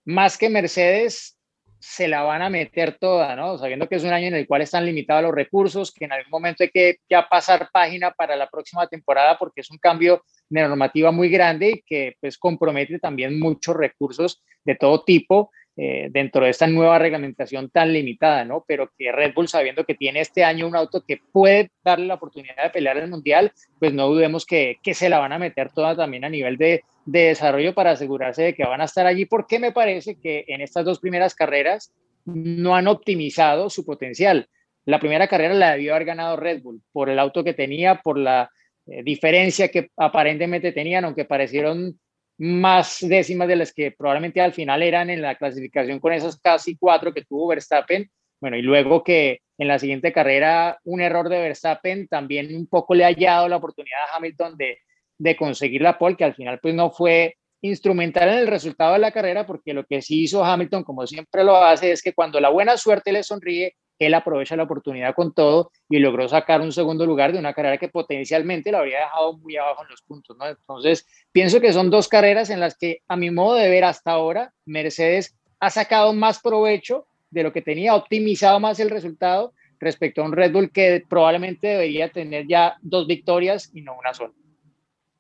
[0.06, 1.38] más que Mercedes
[1.82, 3.58] se la van a meter toda, ¿no?
[3.58, 6.30] Sabiendo que es un año en el cual están limitados los recursos, que en algún
[6.30, 10.62] momento hay que ya pasar página para la próxima temporada porque es un cambio de
[10.62, 15.50] normativa muy grande y que pues compromete también muchos recursos de todo tipo
[15.84, 18.64] eh, dentro de esta nueva reglamentación tan limitada, ¿no?
[18.68, 22.14] Pero que Red Bull, sabiendo que tiene este año un auto que puede darle la
[22.14, 25.72] oportunidad de pelear el Mundial, pues no dudemos que, que se la van a meter
[25.72, 29.26] toda también a nivel de, de desarrollo para asegurarse de que van a estar allí,
[29.26, 31.92] porque me parece que en estas dos primeras carreras
[32.26, 34.50] no han optimizado su potencial.
[34.86, 38.20] La primera carrera la debió haber ganado Red Bull por el auto que tenía, por
[38.20, 38.52] la
[38.86, 42.00] eh, diferencia que aparentemente tenían, aunque parecieron
[42.42, 46.76] más décimas de las que probablemente al final eran en la clasificación con esas casi
[46.76, 48.10] cuatro que tuvo Verstappen.
[48.40, 52.96] Bueno, y luego que en la siguiente carrera un error de Verstappen también un poco
[52.96, 54.80] le ha dado la oportunidad a Hamilton de,
[55.20, 59.00] de conseguir la pole, que al final pues no fue instrumental en el resultado de
[59.00, 62.40] la carrera, porque lo que sí hizo Hamilton, como siempre lo hace, es que cuando
[62.40, 63.76] la buena suerte le sonríe,
[64.06, 67.78] él aprovecha la oportunidad con todo y logró sacar un segundo lugar de una carrera
[67.78, 70.36] que potencialmente lo habría dejado muy abajo en los puntos.
[70.42, 74.12] Entonces, pienso que son dos carreras en las que, a mi modo de ver hasta
[74.12, 80.22] ahora, Mercedes ha sacado más provecho de lo que tenía, optimizado más el resultado respecto
[80.22, 84.34] a un Red Bull que probablemente debería tener ya dos victorias y no una sola.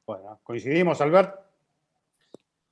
[0.06, 1.50] Bueno, coincidimos, Albert.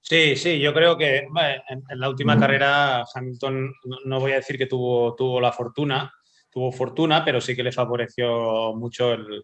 [0.10, 3.72] Sí, sí, yo creo que en, la última carrera Hamilton,
[4.06, 6.12] no, voy a decir que tuvo, tuvo la fortuna,
[6.50, 9.44] tuvo fortuna, pero sí que le favoreció mucho el,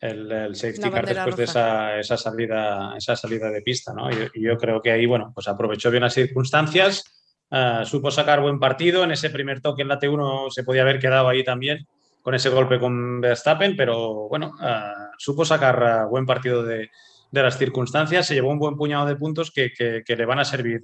[0.00, 3.94] el, safety car después de esa, esa, salida, esa salida de pista.
[3.94, 4.10] ¿no?
[4.10, 7.04] Y, yo creo que ahí, bueno, pues aprovechó bien las circunstancias,
[7.48, 9.04] eh, supo sacar buen partido.
[9.04, 11.86] En ese primer toque en la T1 se podía haber quedado ahí también
[12.20, 16.90] con ese golpe con Verstappen, pero bueno, eh, supo sacar eh, buen partido de,
[17.30, 19.70] de las circunstancias, se llevó un buen puñado de puntos que,
[20.06, 20.80] le van a servir.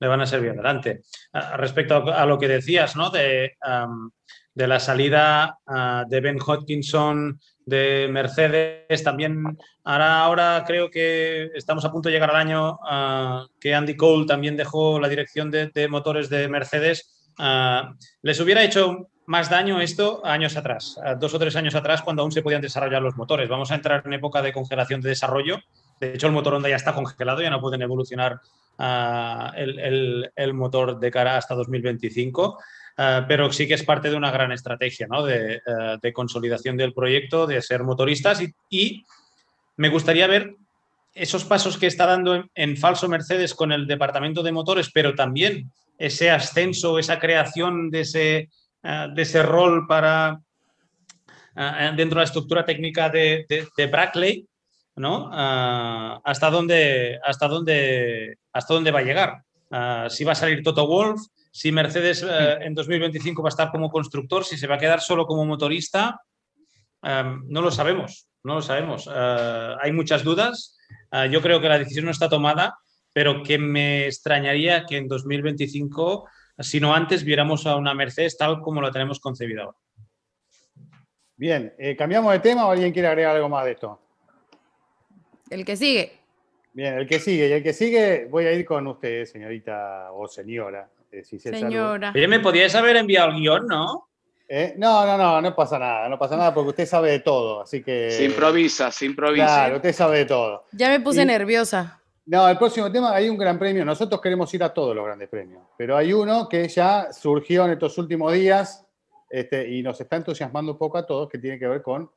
[0.00, 1.02] le van a servir adelante.
[1.56, 3.10] respecto a, lo que decías, ¿no?
[3.10, 3.56] De,
[4.58, 5.56] de la salida
[6.08, 9.04] de Ben Hodgkinson de Mercedes.
[9.04, 12.78] También ahora, ahora creo que estamos a punto de llegar al año
[13.60, 17.17] que Andy Cole también dejó la dirección de, motores de Mercedes.
[18.22, 22.32] Les hubiera hecho más daño esto años atrás, dos o tres años atrás, cuando aún
[22.32, 23.48] se podían desarrollar los motores.
[23.48, 25.60] Vamos a entrar en época de congelación de desarrollo.
[26.00, 28.40] De hecho, el motor Honda ya está congelado, ya no pueden evolucionar
[29.56, 32.58] el, el, motor de cara hasta 2025.
[33.00, 35.24] Eh, pero sí que es parte de una gran estrategia ¿no?
[35.24, 35.62] de,
[36.12, 39.04] consolidación del proyecto, de ser motoristas y,
[39.76, 40.56] me gustaría ver
[41.14, 45.70] esos pasos que está dando en, falso Mercedes con el departamento de motores, pero también
[45.98, 48.48] ese ascenso, esa creación de ese,
[48.82, 50.40] eh, de ese rol para
[51.96, 54.46] dentro de la estructura técnica de, de, Brackley,
[54.94, 55.28] ¿no?
[55.32, 59.42] hasta, dónde, hasta, dónde, hasta dónde va a llegar.
[60.08, 63.90] si va a salir Toto Wolf, si Mercedes eh, en 2025 va a estar como
[63.90, 66.20] constructor, si se va a quedar solo como motorista,
[67.02, 69.08] no lo sabemos, no lo sabemos.
[69.12, 70.76] Eh, hay muchas dudas.
[71.12, 72.76] Eh, yo creo que la decisión no está tomada,
[73.18, 76.28] pero que me extrañaría que en 2025,
[76.60, 79.76] si no antes, viéramos a una Mercedes tal como la tenemos concebida ahora.
[81.34, 84.00] Bien, ¿cambiamos de tema o alguien quiere agregar algo más de esto?
[85.50, 86.12] El que sigue.
[86.72, 87.48] Bien, el que sigue.
[87.48, 90.88] Y el que sigue, voy a ir con usted, señorita o señora.
[91.10, 92.12] Eh, Señora.
[92.14, 94.10] Oye, me podíais haber enviado el guion, ¿no?
[94.48, 97.62] Eh, no, no, no, no pasa nada, no pasa nada porque usted sabe de todo,
[97.62, 98.12] así que...
[98.12, 99.44] Se improvisa, se improvisa.
[99.44, 100.66] Claro, usted sabe de todo.
[100.70, 101.97] Ya me puse nerviosa.
[102.30, 105.30] No, el próximo tema, hay un gran premio, nosotros queremos ir a todos los grandes
[105.30, 108.86] premios, pero hay uno que ya surgió en estos últimos días
[109.30, 112.10] este, y nos está entusiasmando un poco a todos, que tiene que ver con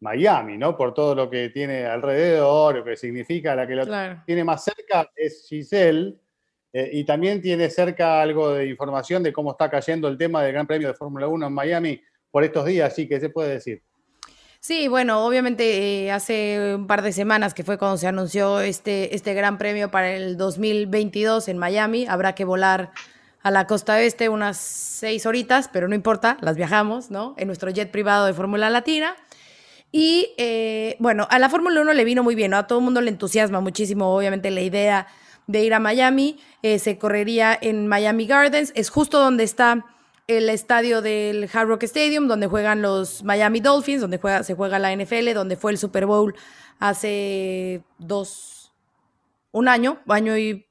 [0.00, 0.74] Miami, ¿no?
[0.74, 3.84] Por todo lo que tiene alrededor, lo que significa, la que lo
[4.24, 6.16] tiene más cerca es Giselle,
[6.72, 10.54] eh, y también tiene cerca algo de información de cómo está cayendo el tema del
[10.54, 12.00] Gran Premio de Fórmula 1 en Miami
[12.30, 13.06] por estos días, ¿sí?
[13.06, 13.82] ¿Qué se puede decir?
[14.60, 19.14] Sí, bueno, obviamente eh, hace un par de semanas que fue cuando se anunció este,
[19.14, 22.90] este Gran Premio para el 2022 en Miami, habrá que volar
[23.42, 27.34] a la costa oeste unas seis horitas, pero no importa, las viajamos, ¿no?
[27.38, 29.14] En nuestro jet privado de Fórmula Latina.
[29.92, 32.58] Y eh, bueno, a la Fórmula 1 le vino muy bien, ¿no?
[32.58, 35.06] A todo el mundo le entusiasma muchísimo, obviamente, la idea
[35.46, 36.40] de ir a Miami.
[36.62, 38.72] Eh, se correría en Miami Gardens.
[38.74, 39.86] Es justo donde está
[40.28, 44.78] el estadio del Hard Rock Stadium, donde juegan los Miami Dolphins, donde juega, se juega
[44.78, 46.34] la NFL, donde fue el Super Bowl
[46.78, 48.72] hace dos,
[49.52, 50.68] un año, año y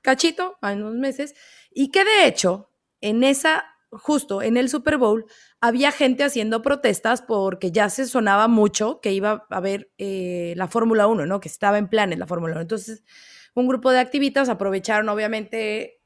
[0.00, 1.34] cachito, unos meses.
[1.72, 5.26] Y que de hecho, en esa, justo en el Super Bowl,
[5.60, 10.68] había gente haciendo protestas porque ya se sonaba mucho que iba a haber eh, la
[10.68, 11.40] Fórmula 1, ¿no?
[11.40, 12.60] Que estaba en planes la Fórmula 1.
[12.62, 13.02] Entonces,
[13.54, 16.00] un grupo de activistas aprovecharon obviamente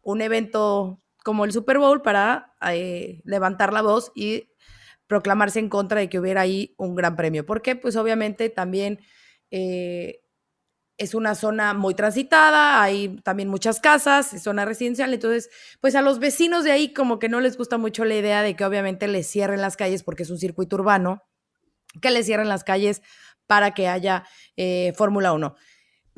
[0.00, 4.48] un evento como el Super Bowl para eh, levantar la voz y
[5.06, 7.44] proclamarse en contra de que hubiera ahí un gran premio.
[7.44, 9.00] Porque pues obviamente también
[9.50, 10.20] eh,
[11.00, 15.48] es una zona muy transitada, hay también muchas casas, es zona residencial, entonces
[15.80, 18.54] pues a los vecinos de ahí como que no les gusta mucho la idea de
[18.54, 21.22] que obviamente les cierren las calles porque es un circuito urbano,
[22.02, 23.00] que les cierren las calles
[23.46, 24.24] para que haya
[24.56, 25.56] eh, Fórmula 1.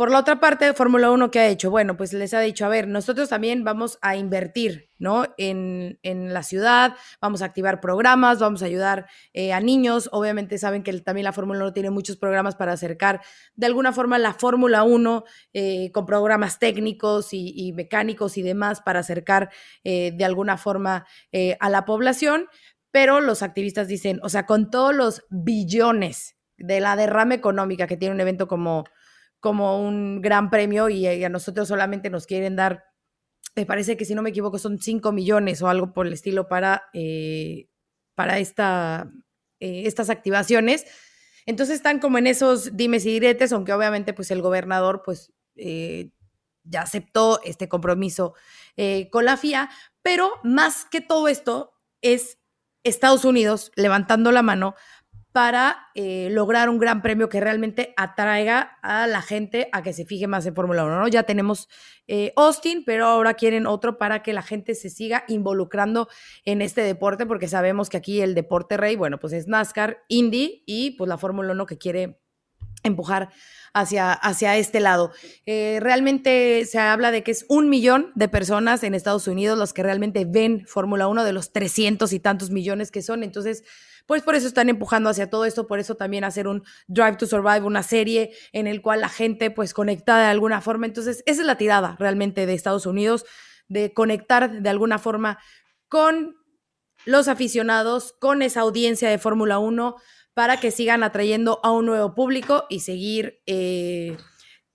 [0.03, 1.71] Por la otra parte, Fórmula 1, ¿qué ha hecho?
[1.71, 5.27] Bueno, pues les ha dicho, a ver, nosotros también vamos a invertir, ¿no?
[5.39, 10.09] En, la ciudad, vamos a activar programas, vamos a ayudar eh, a niños.
[10.11, 13.21] Obviamente saben que también la Fórmula 1 tiene muchos programas para acercar
[13.55, 18.99] de alguna forma la Fórmula 1 eh, con programas técnicos y, mecánicos y demás para
[18.99, 19.51] acercar
[19.85, 21.07] eh, de alguna forma
[21.61, 22.49] a la población.
[22.91, 27.97] Pero los activistas dicen, o sea, con todos los billones de la derrama económica que
[27.97, 28.83] tiene un evento como
[29.43, 32.85] como un gran premio y, a nosotros solamente nos quieren dar,
[33.57, 36.47] me parece que si no me equivoco son 5 millones o algo por el estilo
[36.47, 37.67] para, eh,
[38.15, 38.45] para eh,
[39.59, 40.87] estas activaciones.
[41.45, 46.13] Entonces están como en esos dimes y diretes, aunque obviamente pues el gobernador pues eh,
[46.63, 48.35] ya aceptó este compromiso
[49.11, 49.71] con la FIA,
[50.03, 52.39] pero más que todo esto es
[52.85, 54.77] Estados Unidos levantando la mano
[55.33, 60.05] para eh, lograr un gran premio que realmente atraiga a la gente a que se
[60.05, 61.01] fije más en Fórmula 1.
[61.01, 61.09] ¿no?
[61.09, 61.69] Ya tenemos
[62.07, 66.09] eh, Austin, pero ahora quieren otro para que la gente se siga involucrando
[66.45, 70.63] en este deporte, porque sabemos que aquí el deporte rey, bueno, pues es NASCAR, Indy
[70.67, 72.22] y pues la Fórmula 1 que quiere
[72.83, 73.31] empujar
[73.75, 75.13] hacia, hacia este lado.
[75.47, 79.73] Eh, realmente se habla de que es un millón de personas en Estados Unidos los
[79.73, 83.23] que realmente ven Fórmula 1 de los 300 y tantos millones que son.
[83.23, 83.65] Entonces,
[84.07, 87.27] pues por eso están empujando hacia todo esto, por eso también hacer un Drive to
[87.27, 90.87] Survive, una serie en el cual la gente pues conecta de alguna forma.
[90.87, 93.25] Entonces, esa es la tirada realmente de Estados Unidos,
[93.69, 95.39] de conectar de alguna forma
[95.89, 96.37] con
[97.05, 99.97] los aficionados, con esa audiencia de Fórmula 1
[100.35, 104.17] para que sigan atrayendo a un nuevo público y seguir eh,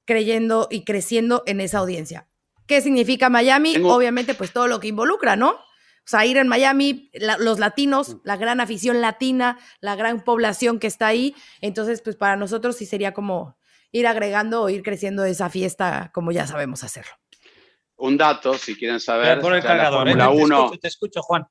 [0.05, 2.27] creyendo y creciendo en esa audiencia.
[2.67, 3.77] ¿Qué significa Miami?
[3.83, 5.51] Obviamente, pues todo lo que involucra, ¿no?
[5.51, 8.19] O sea, ir en Miami, los latinos, mm.
[8.23, 11.35] la gran afición latina, la gran población que está ahí.
[11.61, 13.57] Entonces, pues para nosotros sí sería como
[13.91, 17.11] ir agregando o ir creciendo esa fiesta como ya sabemos hacerlo.
[17.97, 19.41] Un dato, si quieren saber.
[19.41, 20.15] Por el cargador, ¿eh?
[20.79, 21.45] te escucho, Juan.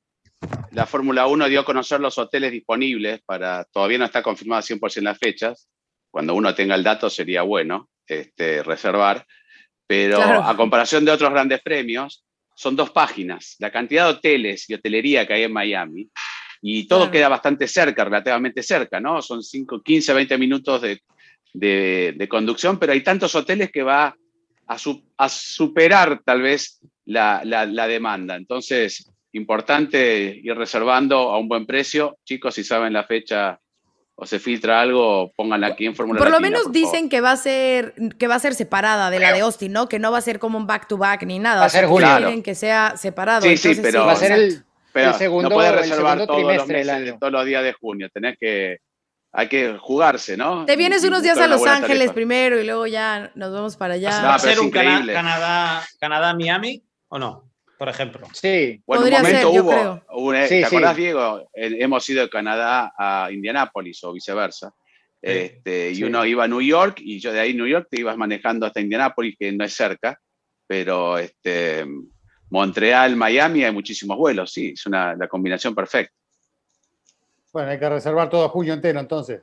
[0.71, 5.01] La Fórmula 1 dio a conocer los hoteles disponibles para, todavía no está confirmada 100%
[5.01, 5.67] las fechas,
[6.11, 9.25] cuando uno tenga el dato sería bueno este, reservar,
[9.87, 12.25] pero a comparación de otros grandes premios,
[12.55, 16.09] son dos páginas, la cantidad de hoteles y hotelería que hay en Miami,
[16.61, 19.21] y todo queda bastante cerca, relativamente cerca, ¿no?
[19.21, 21.01] Son 5, 15, 20 minutos de,
[21.53, 24.15] de, conducción, pero hay tantos hoteles que va
[24.67, 24.77] a,
[25.17, 28.35] a superar tal vez la, la, la demanda.
[28.35, 32.17] Entonces, importante ir reservando a un buen precio.
[32.25, 33.59] Chicos, si saben la fecha
[34.15, 37.37] o se filtra algo, pónganla aquí en Fórmula Por lo menos dicen que va a
[37.37, 39.87] ser que va a ser separada de la de Austin, ¿no?
[39.87, 41.59] Que no va a ser como un back to back ni nada.
[41.59, 43.43] Va a ser Quieren que sea separado.
[43.43, 44.63] Sí, sí, pero va a ser el,
[45.13, 48.09] segundo, no puedes reservar todos los, meses, todos los días de junio.
[48.11, 48.79] Tenés que
[49.31, 50.65] hay que jugarse, ¿no?
[50.65, 54.19] Te vienes unos días a Los Ángeles primero y luego ya nos vamos para allá.
[54.23, 57.43] ¿Va a ser un Canadá, Canadá, Miami o no?
[57.77, 58.27] Por ejemplo.
[58.33, 61.49] Sí, bueno, un momento hubo, ¿te acordás, Diego?
[61.53, 64.73] hemos ido de Canadá a Indianápolis o viceversa.
[65.21, 68.15] Este, y uno iba a New York y yo de ahí New York te ibas
[68.17, 70.19] manejando hasta Indianápolis, que no es cerca,
[70.65, 71.85] pero este,
[72.49, 76.13] Montreal, Miami hay muchísimos vuelos, sí, es una, la combinación perfecta.
[77.51, 79.41] Bueno, hay que reservar todo junio entero entonces.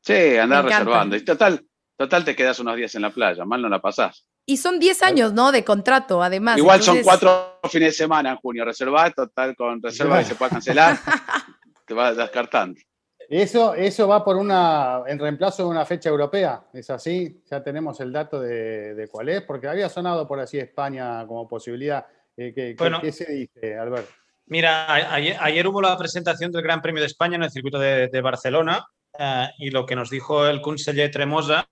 [0.00, 1.16] Sí, andar reservando.
[1.16, 1.64] Y total,
[1.96, 4.27] total te quedas unos días en la playa, mal no la pasás.
[4.48, 5.52] Y son 10 años, ¿no?
[5.52, 6.56] De contrato, además.
[6.56, 8.64] Igual son cuatro fines de semana en junio.
[8.64, 10.96] Reservar, total, con reserva y se puede cancelar.
[11.86, 12.80] te vas descartando.
[13.28, 17.42] Eso, eso va por una, en reemplazo de una fecha europea, ¿es así?
[17.50, 22.06] Ya tenemos el dato de, cuál es, porque había sonado por así España como posibilidad.
[22.34, 24.08] Eh, ¿qué, se dice, Albert?
[24.46, 28.86] Mira, ayer, hubo la presentación del Gran Premio de España en el circuito de, Barcelona
[29.18, 31.68] eh, y lo que nos dijo el conseller Tremosa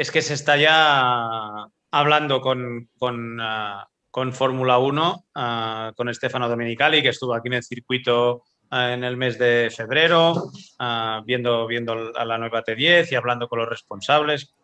[0.00, 3.86] es que se está ya hablando con, con, ah,
[4.32, 9.18] Fórmula 1, ah, con Stefano Domenicali, que estuvo aquí en el circuito ah, en el
[9.18, 10.52] mes de febrero,
[11.26, 14.54] viendo, viendo a la nueva T10 y hablando con los responsables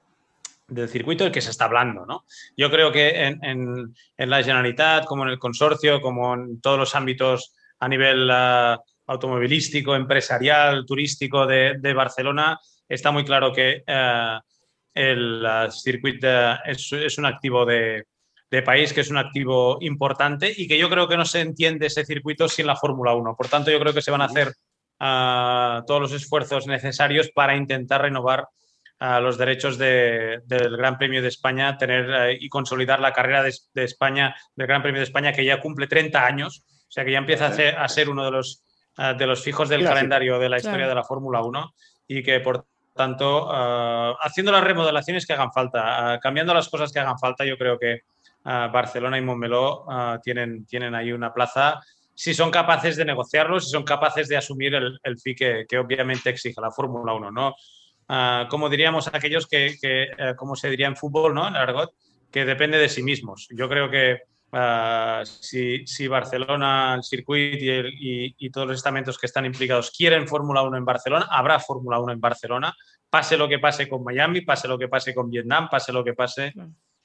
[0.68, 2.06] del circuito del que se está hablando.
[2.06, 2.24] ¿no?
[2.56, 6.94] Yo creo que en, en, la Generalitat, como en el consorcio, como en todos los
[6.94, 8.30] ámbitos a nivel
[9.06, 12.58] automovilístico, empresarial, turístico de, de, Barcelona,
[12.88, 13.84] está muy claro que
[14.96, 16.26] el circuito
[16.64, 18.06] es, un activo de,
[18.64, 22.06] país, que es un activo importante y que yo creo que no se entiende ese
[22.06, 23.36] circuito sin la Fórmula 1.
[23.36, 24.54] Por tanto, yo creo que se van a hacer
[24.98, 28.48] ah, todos los esfuerzos necesarios para intentar renovar
[28.98, 33.84] ah, los derechos del Gran Premio de España, tener eh, y consolidar la carrera de,
[33.84, 37.18] España, del Gran Premio de España, que ya cumple 30 años, o sea que ya
[37.18, 38.64] empieza a ser, uno de los,
[38.96, 41.74] ah, de los fijos del calendario de la historia de la Fórmula 1
[42.08, 42.66] y que por
[42.96, 47.44] tanto, eh, haciendo las remodelaciones que hagan falta, eh, cambiando las cosas que hagan falta,
[47.44, 48.00] yo creo que eh,
[48.44, 49.86] Barcelona y Montmeló
[50.22, 51.80] tienen, tienen ahí una plaza
[52.14, 55.16] si son capaces de negociarlo, si son capaces de asumir el, el
[55.68, 57.54] que, obviamente exige la Fórmula 1, ¿no?
[58.48, 59.74] como diríamos aquellos que,
[60.36, 61.46] como se diría en fútbol, ¿no?
[61.46, 61.92] En argot,
[62.30, 63.48] que depende de sí mismos.
[63.50, 64.20] Yo creo que
[65.24, 70.84] si, Barcelona, el circuito y, todos los estamentos que están implicados quieren Fórmula 1 en
[70.84, 72.74] Barcelona, habrá Fórmula 1 en Barcelona,
[73.10, 76.14] pase lo que pase con Miami, pase lo que pase con Vietnam, pase lo que
[76.14, 76.54] pase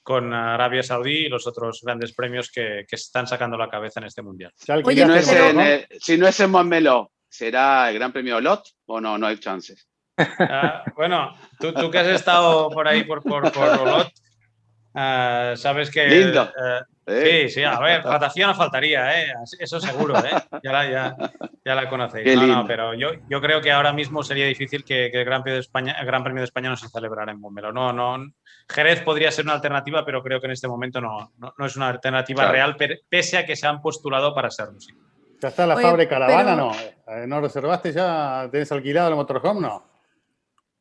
[0.04, 4.22] con Arabia Saudí y los otros grandes premios que, están sacando la cabeza en este
[4.22, 4.54] mundial.
[4.58, 9.02] si, no es en, si no es en Montmeló, ¿será el Gran Premio Lot o
[9.02, 9.18] no?
[9.18, 9.88] No hay chances.
[10.18, 14.08] Ah, bueno, tú, que has estado por ahí por, por, por
[14.94, 16.52] ah, sabes que Lindo.
[17.12, 19.34] Eh, Sí, sí, a ver, rotación no faltaría, ¿eh?
[19.60, 20.32] eso seguro, ¿eh?
[20.64, 20.90] ya, la,
[21.66, 22.36] ya, la conocéis.
[22.36, 25.56] No, no, pero yo, yo creo que ahora mismo sería difícil que, el, Gran Premio
[25.56, 27.72] de España, el Gran Premio de España no se celebrara en Bombero.
[27.74, 28.18] No, no,
[28.70, 31.90] Jerez podría ser una alternativa, pero creo que en este momento no, no, es una
[31.90, 32.76] alternativa real,
[33.10, 34.80] pese a que se han postulado para serlo.
[34.80, 34.94] Sí.
[35.42, 36.56] ¿Ya está la fábrica Caravana?
[36.56, 36.72] No.
[37.08, 38.48] Eh, ¿No reservaste ya?
[38.52, 39.60] ¿Tienes alquilado el motorhome?
[39.62, 39.90] No.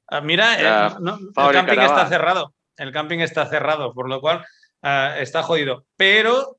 [0.07, 1.85] Ah, mira, Ya, no- el camping Caravana.
[1.87, 2.55] está cerrado.
[2.77, 4.45] El camping está cerrado, por lo cual
[4.83, 5.85] ah, está jodido.
[5.97, 6.59] Pero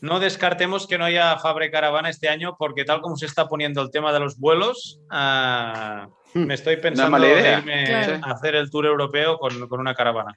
[0.00, 3.82] no descartemos que no haya Fabre Caravana este año, porque tal como se está poniendo
[3.82, 7.58] el tema de los vuelos, ah, me estoy pensando idea.
[7.58, 8.20] irme Claro.
[8.24, 10.36] a hacer el tour europeo con, con una caravana.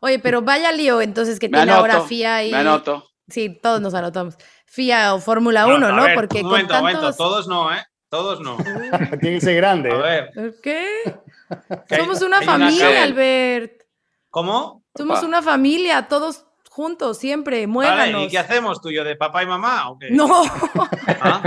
[0.00, 2.50] Oye, pero vaya lío entonces que Me tiene ahora FIA y...
[2.50, 3.08] Me anoto.
[3.28, 4.36] Sí, todos nos anotamos.
[4.66, 6.02] FIA o Fórmula 1, a ¿no?
[6.02, 7.82] ver, Porque un con momento, un momento, todos no, ¿eh?
[8.08, 8.56] Todos no.
[9.20, 9.90] Tiene que ser grande.
[9.90, 10.30] A ¿eh?
[10.34, 11.96] ver, ¿Qué?
[11.96, 13.02] Somos una familia.
[13.04, 13.82] Albert.
[14.28, 14.84] ¿cómo?
[14.96, 15.28] Somos Opa.
[15.28, 17.56] una familia, todos juntos, siempre.
[17.58, 18.24] Vale, Muéganos.
[18.24, 19.90] ¿y qué hacemos tú y yo de papá y mamá?
[19.90, 20.10] o qué?
[20.10, 20.42] No,
[21.20, 21.42] ¿Ah?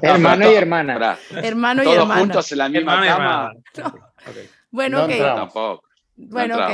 [0.00, 1.18] Hermano No, y hermana.
[1.42, 2.20] Hermano y Todos hermana.
[2.20, 3.52] juntos en la misma cama.
[3.74, 3.98] hermana.
[4.28, 4.36] Ok.
[4.70, 5.10] Bueno, No ok.
[5.10, 5.36] entramos.
[5.40, 5.82] Tampoco.
[6.16, 6.70] Bueno, No ok.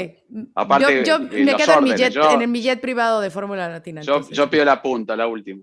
[0.55, 3.69] Aparte, yo yo me quedo en mi, jet, yo- en mi jet privado de Fórmula
[3.69, 4.03] Latina.
[4.03, 5.63] Yo, yo pido la punta, la última.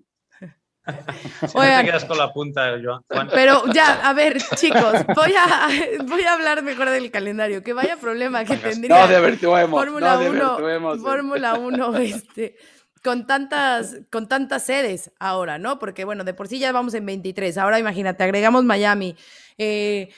[1.48, 3.02] Si no te quedas con la punta, Joan.
[3.10, 3.30] Juan.
[3.34, 5.70] Pero ya, a ver, chicos, voy a,
[6.06, 7.64] voy a hablar mejor del calendario.
[7.64, 9.00] Que vaya problema que tendría.
[9.00, 9.70] Nos divertimos.
[9.70, 11.00] Fórmula nos 1, divertimos.
[11.02, 12.56] Fórmula 1, este,
[13.04, 15.80] con tantas, con tantas sedes ahora, ¿no?
[15.80, 17.58] Porque bueno, de por sí ya vamos en 23.
[17.58, 19.16] Ahora imagínate, agregamos Miami.
[19.58, 20.10] eh,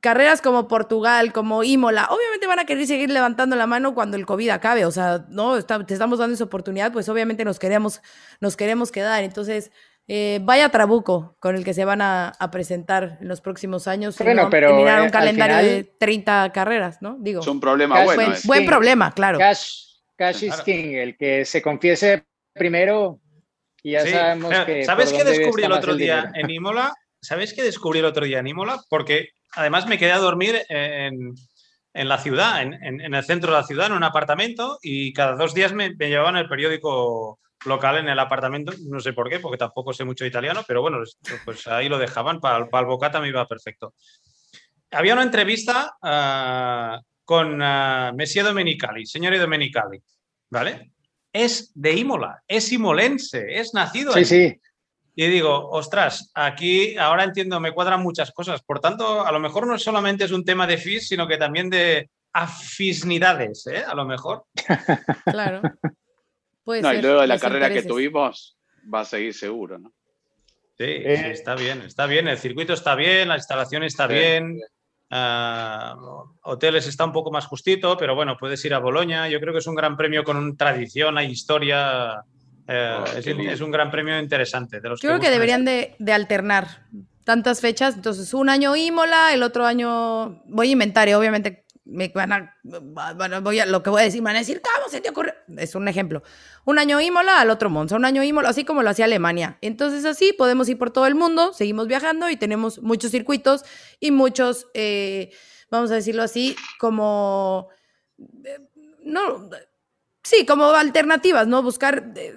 [0.00, 4.26] carreras como Portugal, como Imola, obviamente van a querer seguir levantando la mano cuando el
[4.26, 4.84] COVID acabe.
[4.84, 8.00] O sea, no, Está- te estamos dando esa oportunidad, pues obviamente nos queremos,
[8.40, 9.24] nos queremos quedar.
[9.24, 9.72] Entonces,
[10.08, 14.16] eh, vaya trabuco con el que se van a, a presentar en los próximos años.
[14.18, 17.16] Bueno, no, pero, terminar eh, un al calendario final- de 30 carreras, ¿no?
[17.20, 18.34] Digo, Es un problema Cash bueno.
[18.44, 18.66] buen, eh.
[18.66, 19.38] problema, claro.
[19.38, 19.82] Cash,
[20.16, 23.20] cash is king, el que se confiese primero
[23.82, 24.84] y ya Sí, sabemos que.
[24.84, 26.92] ¿Sabes qué descubrí el otro el día en Imola?
[27.20, 28.80] ¿Sabes qué descubrí el otro día en Imola?
[28.88, 31.34] Porque además me quedé a dormir en,
[31.92, 35.12] en la ciudad, en, en- en el centro de la ciudad, en un apartamento, y
[35.12, 38.72] cada dos días me, me llevaban el periódico local en el apartamento.
[38.86, 40.98] No sé por qué, porque tampoco sé mucho italiano, pero bueno,
[41.44, 42.40] pues ahí lo dejaban.
[42.40, 43.94] Para, para el bocata me iba perfecto.
[44.90, 50.02] Había una entrevista ah, con ah, Messia Domenicali, señor Domenicali,
[50.50, 50.92] ¿vale?
[51.32, 54.60] Es de Imola, es imolense, es nacido Sí, sí.
[55.14, 58.62] Y digo, ostras, aquí ahora entiendo, me cuadran muchas cosas.
[58.62, 61.68] Por tanto, a lo mejor no solamente es un tema de FIS, sino que también
[61.68, 63.84] de afinidades, ¿eh?
[63.84, 64.44] A lo mejor.
[65.24, 65.60] Claro.
[66.68, 68.58] Puede No, y luego de la carrera que tuvimos,
[68.92, 69.88] va a seguir seguro, ¿no?
[70.76, 71.16] Sí, Eh.
[71.16, 72.28] sí, está bien, está bien.
[72.28, 74.60] El circuito está bien, la instalación está Sí, bien.
[75.08, 75.96] ah,
[76.42, 79.30] hoteles está un poco más justito, pero bueno, puedes ir a Boloña.
[79.30, 82.22] Yo creo que es un gran premio con un tradición, hay historia.
[82.66, 84.78] eh, Oh, es, un gran premio interesante.
[84.82, 86.82] De los Yo creo que deberían de, de alternar
[87.24, 87.94] tantas fechas.
[87.94, 93.40] Entonces, un año Imola, el otro año voy a inventar y obviamente me van a,
[93.40, 95.34] voy a, lo que voy a decir, me van a decir, ¿cómo se te ocurre?
[95.56, 96.22] Es un ejemplo.
[96.64, 99.56] Un año Imola, al otro Monza, un año Imola, así como lo hacía Alemania.
[99.62, 103.64] Entonces, así podemos ir por todo el mundo, seguimos viajando y tenemos muchos circuitos
[104.00, 105.30] y muchos, eh,
[105.70, 107.68] vamos a decirlo así, como,
[108.44, 108.58] eh,
[109.02, 109.48] no,
[110.22, 111.62] sí, como alternativas, ¿no?
[111.62, 112.34] Buscar eh,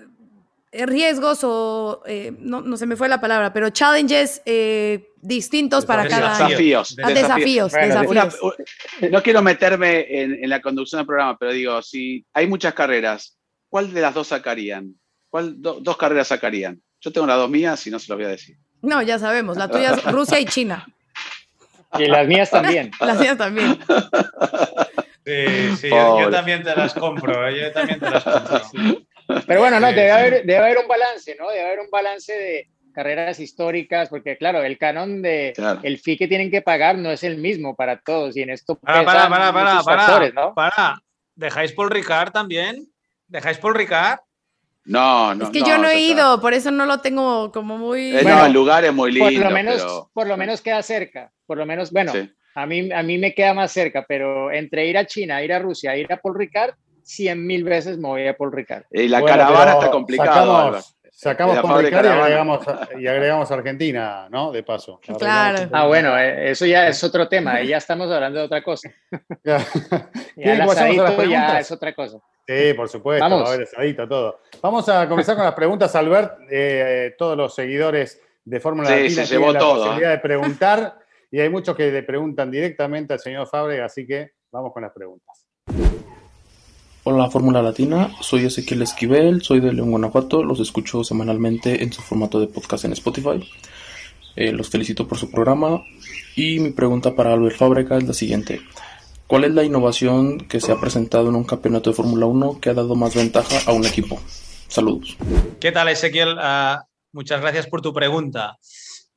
[0.71, 6.07] riesgos o, eh, no, no se me fue la palabra, pero challenges eh, distintos para
[6.07, 6.47] cada año.
[6.49, 6.97] Desafíos.
[7.03, 8.11] Ah, desafíos, Bueno, desafíos.
[8.41, 12.47] Una- u- no quiero meterme en, en la conducción del programa, pero digo, si hay
[12.47, 13.37] muchas carreras,
[13.69, 14.95] ¿cuál de las dos sacarían?
[15.29, 16.81] ¿Cuál do- dos carreras sacarían?
[17.01, 18.57] Yo tengo las dos mías y no se las voy a decir.
[18.81, 20.87] No, ya sabemos, la tuya es Rusia y China.
[21.99, 22.89] Y las mías también.
[23.01, 23.77] La mía también.
[25.25, 27.59] Sí, sí, yo, también te las compro, ¿eh?
[27.61, 28.61] yo también te las compro.
[29.47, 30.09] Pero bueno, no, debe, sí.
[30.09, 31.49] Haber, debe haber un balance, ¿no?
[31.49, 35.79] Debe haber un balance de carreras históricas, porque claro, el canon de Claro.
[35.83, 38.75] el fee que tienen que pagar no es el mismo para todos y en esto
[38.75, 40.53] Para, para, para, para, para, factores, ¿no?
[40.53, 41.01] para.
[41.35, 42.87] ¿Dejáis Paul Ricard también?
[43.27, 44.19] ¿Dejáis Paul Ricard?
[44.83, 45.45] No, no.
[45.45, 46.13] es que yo no he está.
[46.21, 48.09] ido, por eso no lo tengo como muy...
[48.17, 50.61] Eh, Bueno, no, el lugar es muy lindo, Por lo menos, pero por lo menos
[50.61, 51.31] queda cerca.
[51.45, 52.29] Por lo menos, bueno, sí.
[52.55, 55.59] a mí, a mí me queda más cerca, pero entre ir a China, ir a
[55.59, 56.73] Rusia, ir a Paul Ricard,
[57.03, 58.83] cien mil veces me voy a Paul Ricard.
[58.91, 60.57] Y la Bueno, caravana está complicado.
[60.57, 60.83] Álvaro.
[61.13, 62.59] Sacamos, fábrica Ricard y agregamos,
[62.99, 64.51] y agregamos Argentina, ¿no?
[64.51, 64.99] De paso.
[65.19, 65.69] Claro.
[65.71, 68.89] Ah, bueno, eh, eso ya es otro tema, ahí ya estamos hablando de otra cosa.
[69.43, 69.59] Ya
[70.35, 72.17] ¿Quieren el ya es otra cosa.
[72.47, 73.43] Sí, por supuesto, Vamos.
[73.43, 74.39] va a haber asadito, todo.
[74.61, 76.39] Vamos a comenzar con las preguntas, Albert.
[76.49, 80.15] Eh, todos los seguidores de Fórmula Sí, Latina se tienen la todo, posibilidad ¿eh?
[80.15, 80.99] de preguntar
[81.29, 84.91] y hay muchos que le preguntan directamente al señor Fábrega, así que vamos con las
[84.91, 85.45] preguntas.
[87.03, 91.99] Hola Fórmula Latina, soy Ezequiel Esquivel, soy de León, Guanajuato, los escucho semanalmente en su
[91.99, 93.43] formato de podcast en Spotify.
[94.35, 95.83] Eh, los felicito por su programa
[96.35, 98.61] y mi pregunta para Albert Fábrega es la siguiente.
[99.25, 102.69] ¿Cuál es la innovación que se ha presentado en un campeonato de Fórmula 1 que
[102.69, 104.21] ha dado más ventaja a un equipo?
[104.67, 105.17] Saludos.
[105.59, 106.35] ¿Qué tal, Ezequiel?
[106.39, 108.59] Ah, muchas gracias por tu pregunta.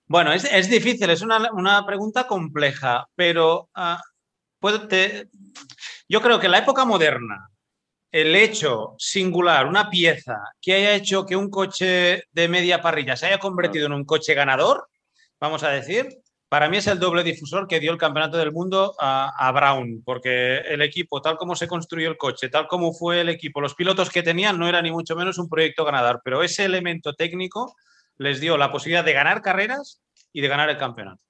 [0.07, 4.01] Bueno, es, difícil, es una, una pregunta compleja, pero ah,
[6.09, 7.51] yo creo que la época moderna,
[8.15, 13.27] el hecho singular, una pieza que haya hecho que un coche de media parrilla se
[13.27, 14.87] haya convertido en un coche ganador,
[15.41, 18.95] vamos a decir, para mí es el doble difusor que dio el Campeonato del Mundo
[19.01, 23.31] a, Brown, porque el equipo, tal como se construyó el coche, tal como fue el
[23.31, 26.65] equipo, los pilotos que tenían no era ni mucho menos un proyecto ganador, pero ese
[26.65, 27.75] elemento técnico
[28.19, 30.01] les dio la posibilidad de ganar carreras
[30.33, 31.21] y de ganar el campeonato.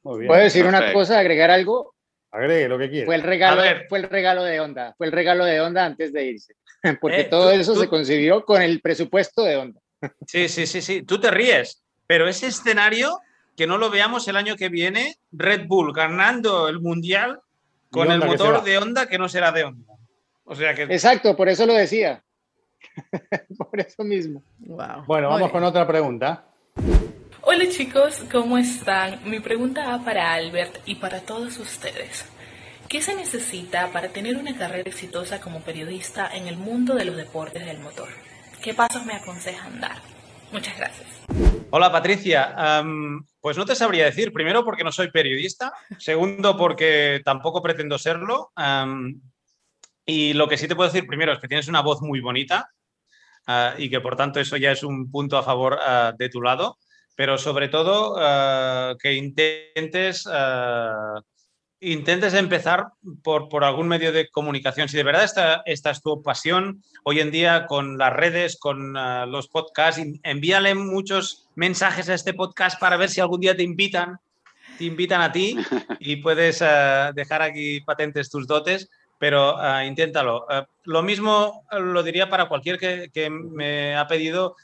[0.00, 1.95] ¿Puedo decir una cosa, agregar algo?
[2.36, 3.06] Agregue lo que quiera.
[3.06, 6.24] Fue el regalo, fue el regalo de Honda, fue el regalo de Honda antes de
[6.24, 6.54] irse,
[7.00, 9.80] porque eh, todo eso se concibió con el presupuesto de Honda.
[10.26, 13.20] Sí, sí, sí, sí, tú te ríes, pero ese escenario
[13.56, 17.40] que no lo veamos el año que viene, Red Bull ganando el Mundial
[17.90, 19.94] con el motor de Honda que no será de Honda.
[20.44, 20.82] O sea que...
[20.82, 22.22] Exacto, por eso lo decía.
[23.58, 24.42] por eso mismo.
[24.58, 26.44] Bueno, vamos con otra pregunta.
[27.48, 29.20] Hola chicos, ¿cómo están?
[29.24, 32.26] Mi pregunta va para Albert y para todos ustedes.
[32.88, 37.14] ¿Qué se necesita para tener una carrera exitosa como periodista en el mundo de los
[37.14, 38.08] deportes del motor?
[38.60, 39.96] ¿Qué pasos me aconsejan dar?
[40.50, 41.06] Muchas gracias.
[41.70, 42.82] Hola Patricia,
[43.40, 48.50] pues no te sabría decir, primero porque no soy periodista, segundo porque tampoco pretendo serlo,
[50.04, 52.70] y lo que sí te puedo decir primero es que tienes una voz muy bonita
[53.46, 56.42] ah, y que por tanto eso ya es un punto a favor ah, de tu
[56.42, 56.78] lado,
[57.16, 60.28] pero sobre todo ah, que intentes
[61.78, 62.86] intentes empezar
[63.22, 64.88] por, por, algún medio de comunicación.
[64.88, 68.96] Si de verdad esta, esta, es tu pasión, hoy en día con las redes, con
[68.96, 73.62] ah, los podcasts, envíale muchos mensajes a este podcast para ver si algún día te
[73.62, 74.18] invitan,
[74.78, 75.56] te invitan a ti
[75.98, 76.60] y puedes
[77.14, 80.46] dejar aquí patentes tus dotes, pero inténtalo.
[80.84, 84.56] lo mismo lo diría para cualquier que, que me ha pedido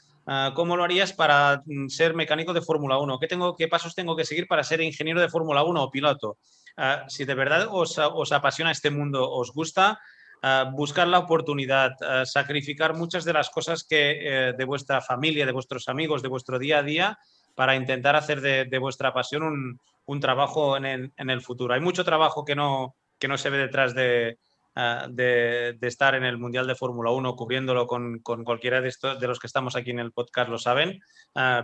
[0.55, 3.19] ¿Cómo lo harías para mm, ser mecánico de Fórmula 1?
[3.19, 6.37] ¿Qué, tengo, ¿Qué pasos tengo que seguir para ser ingeniero de Fórmula 1 o piloto?
[6.77, 7.97] Ah, si de verdad os,
[8.31, 9.99] apasiona este mundo, os gusta,
[10.41, 15.45] ah, buscar la oportunidad, ah, sacrificar muchas de las cosas que eh, de vuestra familia,
[15.45, 17.17] de vuestros amigos, de vuestro día a día,
[17.55, 21.75] para intentar hacer de, vuestra pasión un, trabajo en el, futuro.
[21.75, 24.39] Hay mucho trabajo que no, que no se ve detrás de,
[24.75, 29.39] de, estar en el Mundial de Fórmula 1, cubriéndolo con, cualquiera de, estos, de los
[29.39, 30.99] que estamos aquí en el podcast, lo saben,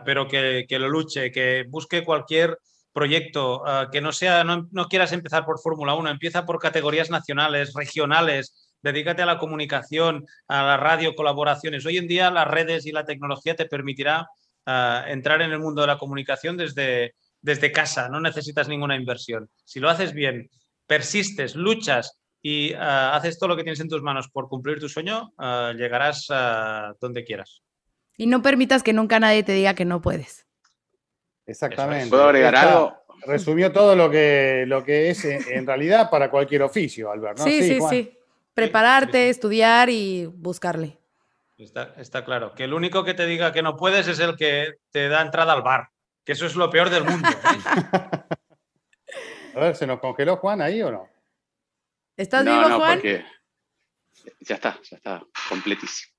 [0.06, 2.58] pero que, que, lo luche, que busque cualquier
[2.92, 7.74] proyecto, eh, que no sea, no, quieras empezar por Fórmula 1, empieza por categorías nacionales,
[7.74, 11.86] regionales, dedícate a la comunicación, a la radio, colaboraciones.
[11.86, 14.28] Hoy en día las redes y la tecnología te permitirá
[15.08, 19.50] entrar en el mundo de la comunicación desde, desde casa, no necesitas ninguna inversión.
[19.64, 20.50] Si lo haces bien,
[20.86, 24.90] persistes, luchas y eh, haces todo lo que tienes en tus manos por cumplir tu
[24.90, 25.34] sueño,
[25.76, 26.28] llegarás
[27.00, 27.62] donde quieras.
[28.18, 30.46] Y no permitas que nunca nadie te diga que no puedes.
[31.46, 32.10] Exactamente.
[32.10, 32.94] ¿Puedo agregar algo?
[33.26, 37.40] Resumió todo lo que, lo que es en, realidad para cualquier oficio, Albert.
[37.40, 38.18] Sí, sí, sí,
[38.54, 40.98] Prepararte, estudiar y buscarle.
[41.58, 42.54] Está, claro.
[42.56, 45.54] Que el único que te diga que no puedes es el que te da entrada
[45.54, 45.90] al bar.
[46.24, 47.28] Que eso es lo peor del mundo.
[47.28, 47.34] ¿eh?
[49.56, 51.10] A ver, ¿se nos congeló Juan ahí o no?
[52.20, 53.00] ¿Estás vivo, Juan?
[54.42, 56.12] Ya está, ya está, completísimo.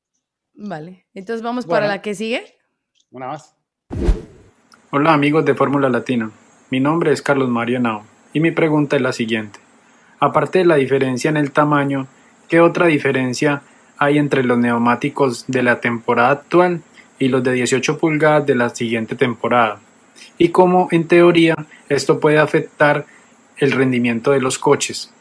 [0.54, 2.56] Vale, entonces vamos para la que sigue.
[3.10, 3.54] Una más.
[4.92, 6.30] Hola amigos de Fórmula Latina,
[6.70, 9.60] mi nombre es Carlos Mario Nao y mi pregunta es la siguiente.
[10.20, 12.08] Aparte de la diferencia en el tamaño,
[12.48, 13.60] ¿qué otra diferencia
[13.98, 16.80] hay entre los neumáticos de la temporada actual
[17.18, 19.80] y los de 18 pulgadas de la siguiente temporada?
[20.38, 21.56] ¿Y cómo en teoría
[21.90, 23.04] esto puede afectar
[23.58, 25.12] el rendimiento de los coches?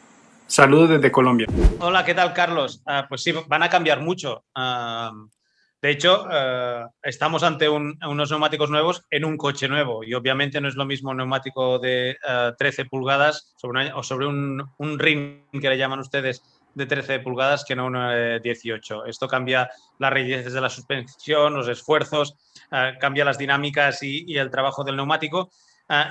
[0.50, 1.46] Saludos desde Colombia.
[1.78, 2.82] Hola, ¿qué tal Carlos?
[2.84, 4.46] Ah, pues sí, van a cambiar mucho.
[4.52, 5.12] Ah,
[5.80, 10.66] de hecho, eh, estamos ante unos neumáticos nuevos en un coche nuevo y obviamente no
[10.66, 12.16] es lo mismo un neumático de
[12.58, 16.42] 13 eh, pulgadas sobre o sobre un, ring que le llaman ustedes
[16.74, 19.06] de 13 pulgadas que no un de 18.
[19.06, 19.70] Esto cambia
[20.00, 22.34] las rigidez de la suspensión, los esfuerzos,
[22.98, 25.52] cambia las dinámicas y, el trabajo del neumático.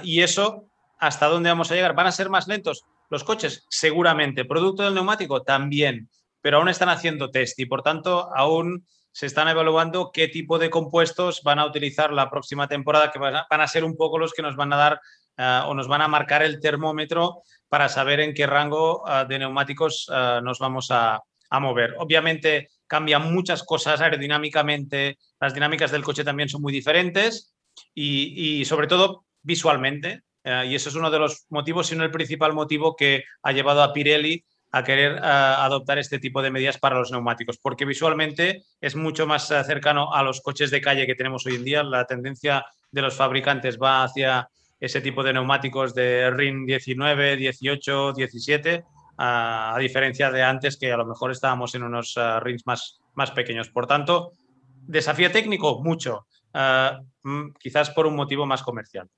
[0.01, 0.63] y eso,
[0.97, 1.93] ¿hasta dónde vamos a llegar?
[1.93, 3.65] ¿Van a ser más lentos los coches?
[3.69, 4.45] Seguramente.
[4.45, 5.41] ¿Producto del neumático?
[5.41, 6.09] También.
[6.41, 10.69] Pero aún están haciendo test y por tanto aún se están evaluando qué tipo de
[10.69, 14.41] compuestos van a utilizar la próxima temporada, que van a, ser un poco los que
[14.41, 15.01] nos van a dar
[15.37, 19.39] eh, o nos van a marcar el termómetro para saber en qué rango eh, de
[19.39, 21.21] neumáticos eh, nos vamos a,
[21.59, 21.95] mover.
[21.97, 27.55] Obviamente cambian muchas cosas aerodinámicamente, las dinámicas del coche también son muy diferentes
[27.95, 30.21] y sobre todo visualmente.
[30.43, 33.83] Y eso es uno de los motivos, si no el principal motivo que ha llevado
[33.83, 38.63] a Pirelli a querer eh, adoptar este tipo de medidas para los neumáticos, porque visualmente
[38.79, 41.83] es mucho más eh, cercano a los coches de calle que tenemos hoy en día.
[41.83, 44.47] La tendencia de los fabricantes va hacia
[44.79, 48.83] ese tipo de neumáticos de RIN 19, 18, 17,
[49.17, 53.31] a diferencia de antes que a lo mejor estábamos en unos uh, rins más, más
[53.31, 53.69] pequeños.
[53.69, 54.31] Por tanto,
[54.87, 59.09] desafío técnico, mucho, uh, quizás por un motivo más comercial.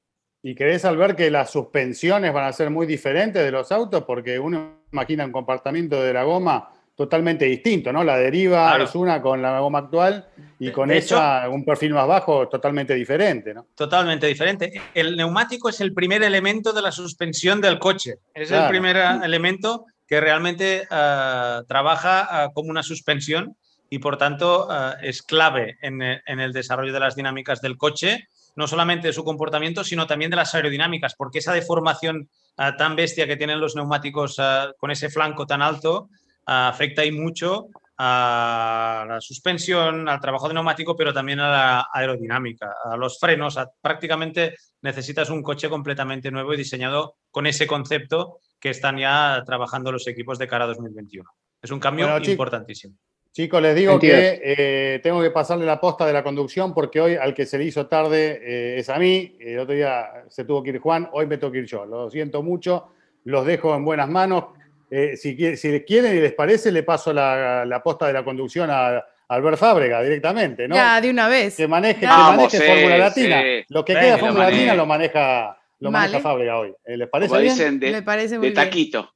[0.43, 4.03] ¿Y crees, al ver que las suspensiones van a ser muy diferentes de los autos?
[4.03, 8.03] Porque uno imagina un comportamiento de la goma totalmente distinto, ¿no?
[8.03, 8.83] La deriva claro.
[8.83, 10.27] es una con la goma actual
[10.59, 13.67] y con de esa hecho, un perfil más bajo totalmente diferente, ¿no?
[13.75, 14.71] Totalmente diferente.
[14.93, 18.15] El neumático es el primer elemento de la suspensión del coche.
[18.33, 18.65] Es claro.
[18.65, 23.55] el primer elemento que realmente uh, trabaja uh, como una suspensión
[23.89, 28.27] y por tanto uh, es clave en, en, el desarrollo de las dinámicas del coche,
[28.55, 32.29] no solamente de su comportamiento, sino también de las aerodinámicas, porque esa deformación
[32.77, 34.37] tan bestia que tienen los neumáticos
[34.77, 36.09] con ese flanco tan alto
[36.45, 37.67] afecta y mucho
[38.03, 43.57] a la suspensión, al trabajo de neumático, pero también a la aerodinámica, a los frenos.
[43.57, 49.43] A, prácticamente necesitas un coche completamente nuevo y diseñado con ese concepto que están ya
[49.45, 51.29] trabajando los equipos de cara a 2021.
[51.61, 52.95] Es un cambio bueno, importantísimo.
[53.33, 54.19] Chicos, les digo Entiendo.
[54.19, 57.57] que eh, tengo que pasarle la posta de la conducción porque hoy al que se
[57.57, 59.37] le hizo tarde eh, es a mí.
[59.39, 61.85] El otro día se tuvo que ir Juan, hoy me tengo que ir yo.
[61.85, 62.89] Lo siento mucho,
[63.23, 64.45] los dejo en buenas manos.
[64.89, 68.69] Eh, si, si, quieren y les parece, le paso la, la posta de la conducción
[68.69, 70.75] a, a, Albert Fábrega directamente, ¿no?
[70.75, 71.55] Ya, de una vez.
[71.55, 73.41] Que maneje, que maneje sí, Fórmula Latina.
[73.41, 73.65] Sí.
[73.69, 76.07] Lo que Ven, queda Fórmula Latina lo maneja, lo vale.
[76.09, 76.73] maneja Fábrega hoy.
[76.85, 77.53] ¿Les parece Como bien?
[77.53, 79.09] dicen de, Me parece de muy taquito.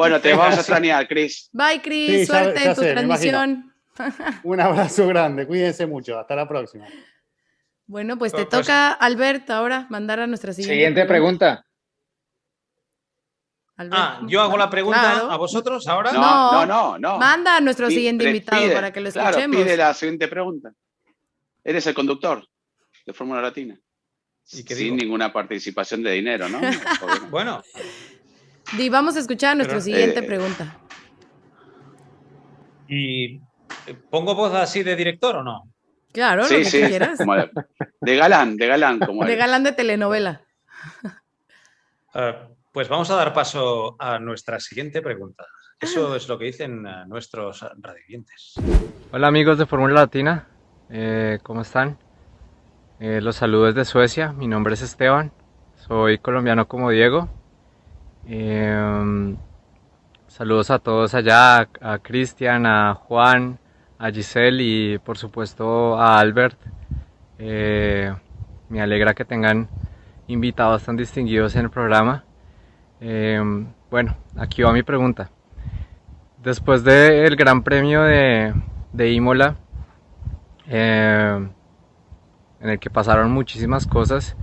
[0.00, 1.50] Bueno, te vamos a extrañar, Cris.
[1.52, 2.26] Bye, Cris.
[2.26, 3.74] Suerte ya, ya en tu sé, transmisión.
[4.44, 6.86] Un abrazo grande, cuídense mucho, hasta la próxima.
[7.86, 11.66] Bueno, pues te pues, toca, Albert, ahora mandar a nuestra siguiente, siguiente pregunta.
[13.76, 14.02] Albert.
[14.02, 15.30] Ah, yo hago la pregunta claro.
[15.30, 16.12] a vosotros ahora.
[16.12, 16.98] No, no, no.
[16.98, 17.18] no.
[17.18, 19.34] Manda a nuestro pide, siguiente invitado pide, para que lo escuchemos.
[19.34, 20.72] Claro, pide la siguiente pregunta.
[21.62, 22.46] Eres el conductor
[23.04, 23.78] de Fórmula Latina.
[24.52, 24.96] ¿Y Sin digo?
[24.96, 26.58] ninguna participación de dinero, ¿no?
[27.30, 27.62] bueno.
[28.78, 30.78] Y vamos a escuchar a nuestra Pero, siguiente eh, pregunta.
[32.88, 33.40] Y
[34.10, 35.68] ¿Pongo voz así de director o no?
[36.12, 36.82] Claro, sí, lo que sí.
[36.82, 37.18] quieras.
[37.18, 37.50] De,
[38.00, 38.98] de, galán, de galán.
[38.98, 40.42] Como de galán de telenovela.
[42.14, 45.46] Uh, pues vamos a dar paso a nuestra siguiente pregunta.
[45.80, 48.54] Eso es lo que dicen uh, nuestros radioyentes.
[49.12, 50.48] Hola amigos de Fórmula Latina,
[50.90, 51.96] eh, ¿cómo están?
[52.98, 55.32] Eh, los saludo desde Suecia, mi nombre es Esteban,
[55.76, 57.28] soy colombiano como Diego.
[58.32, 59.36] Eh,
[60.28, 63.58] saludos a todos allá, a Cristian, a Juan,
[63.98, 66.56] a Giselle y por supuesto a Albert.
[67.40, 68.14] Eh,
[68.68, 69.68] me alegra que tengan
[70.28, 72.22] invitados tan distinguidos en el programa.
[73.00, 73.42] Eh,
[73.90, 75.28] bueno, aquí va mi pregunta.
[76.40, 78.54] Después del Gran Premio de,
[78.92, 79.56] de Imola,
[80.68, 81.48] eh,
[82.60, 84.36] en el que pasaron muchísimas cosas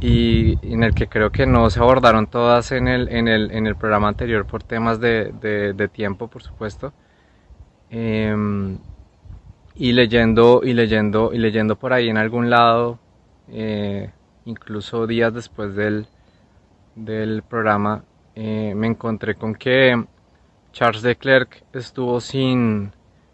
[0.00, 3.66] y en el que creo que no se abordaron todas en el, en el, en
[3.66, 6.92] el programa anterior por temas de, de, de tiempo, por supuesto.
[7.90, 8.34] Eh,
[9.74, 12.98] y leyendo y leyendo y leyendo por ahí en algún lado
[13.48, 14.10] eh,
[14.44, 16.06] incluso días después del,
[16.94, 20.04] del programa eh, me encontré con que
[20.72, 22.92] Charles Leclerc estuvo sin,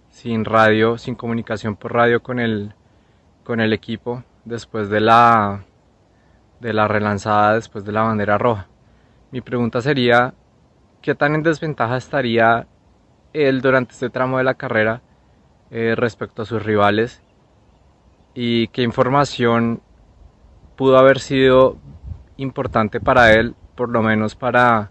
[0.08, 2.74] sin radio, sin comunicación por radio con el,
[3.44, 5.64] con el equipo después de la,
[6.60, 8.68] de la relanzada, después de la bandera roja.
[9.30, 10.34] Mi pregunta sería,
[11.02, 12.66] ¿qué tan en desventaja estaría
[13.32, 15.02] él durante este tramo de la carrera
[15.70, 17.22] eh, respecto a sus rivales
[18.34, 19.82] y qué información
[20.76, 21.78] pudo haber sido
[22.36, 24.90] importante para él, por lo menos para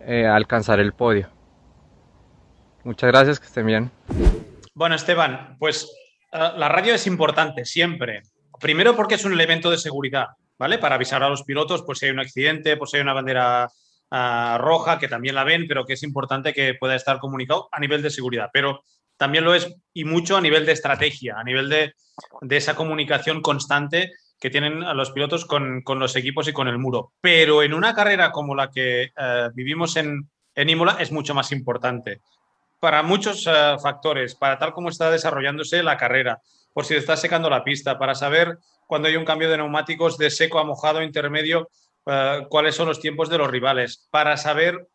[0.00, 1.28] eh, alcanzar el podio.
[2.82, 3.90] Muchas gracias, que estén bien.
[4.74, 5.90] Bueno, Esteban, pues
[6.32, 8.22] uh, la radio es importante siempre.
[8.60, 10.26] Primero porque es un elemento de seguridad,
[10.64, 10.78] ¿vale?
[10.78, 13.68] Para avisar a los pilotos por si hay un accidente, por si hay una bandera
[14.10, 17.78] uh, roja, que también la ven, pero que es importante que pueda estar comunicado a
[17.80, 18.48] nivel de seguridad.
[18.50, 18.82] Pero
[19.18, 21.92] también lo es y mucho a nivel de estrategia, a nivel de,
[22.40, 26.78] de esa comunicación constante que tienen los pilotos con, con, los equipos y con el
[26.78, 27.12] muro.
[27.20, 31.52] Pero en una carrera como la que eh, vivimos en, en Imola es mucho más
[31.52, 32.22] importante.
[32.80, 36.40] Para muchos eh, factores, para tal como está desarrollándose la carrera,
[36.72, 38.56] por si está secando la pista, para saber
[38.86, 41.68] cuando hay un cambio de neumáticos de seco a mojado intermedio,
[42.06, 44.88] eh, cuáles son los tiempos de los rivales, para saber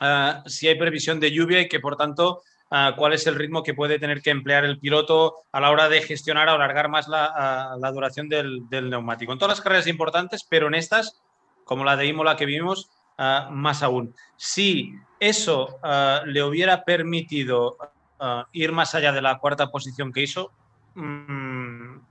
[0.00, 3.62] eh, si hay previsión de lluvia y que por tanto uh, cuál es el ritmo
[3.62, 7.08] que puede tener que emplear el piloto a la hora de gestionar o alargar más
[7.08, 9.32] la, uh, la duración del, del, neumático.
[9.32, 11.20] En todas las carreras importantes, pero en estas,
[11.64, 14.14] como la de Imola que vimos, uh, más aún.
[14.36, 15.80] Si eso
[16.26, 17.78] le hubiera permitido
[18.52, 20.52] ir más allá de la cuarta posición que hizo,
[20.94, 21.65] mmm,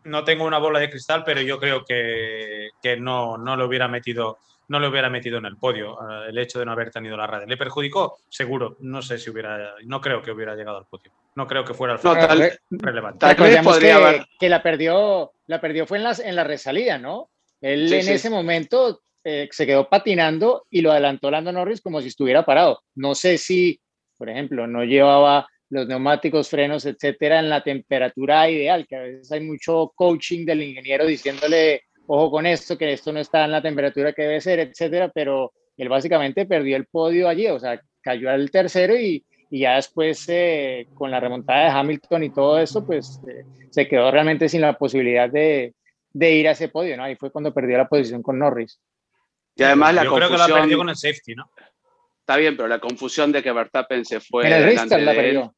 [0.06, 3.88] no tengo una bola de cristal, pero yo creo que, que no, no lo hubiera
[3.88, 4.38] metido
[4.68, 7.28] no le hubiera metido en el podio eh, el hecho de no haber tenido la
[7.28, 7.46] radio.
[7.46, 8.18] ¿Le perjudicó?
[8.28, 8.78] Seguro.
[8.80, 11.12] No sé si hubiera, no creo que hubiera llegado al podio.
[11.36, 13.20] No creo que fuera el No, tal- relevante.
[13.20, 16.44] Tal vez podría que, haber- que la perdió, la perdió fue en, las, en la
[16.44, 17.30] resalida, ¿no?
[17.62, 18.12] Él Sí, en sí.
[18.14, 22.82] ese momento eh, se quedó patinando y lo adelantó Lando Norris como si estuviera parado.
[22.96, 23.80] No sé si,
[24.18, 29.32] por ejemplo, no llevaba los neumáticos, frenos, etcétera, en la temperatura ideal, que a veces
[29.32, 33.62] hay mucho coaching del ingeniero diciéndole, ojo con esto, que esto no está en la
[33.62, 38.30] temperatura que debe ser, etcétera, pero él básicamente perdió el podio allí, o sea, cayó
[38.30, 42.86] al tercero y, y ya después eh, con la remontada de Hamilton y todo eso,
[42.86, 45.74] pues eh, se quedó realmente sin la posibilidad de,
[46.14, 47.04] de ir a ese podio, ¿no?
[47.04, 48.80] Ahí fue cuando perdió la posición con Norris.
[49.56, 50.62] Y además la Yo creo que la confusión.
[50.62, 51.50] perdió con el safety, ¿no?
[52.26, 55.56] Está bien, pero la confusión de que Verstappen se fue en el restart la perdió.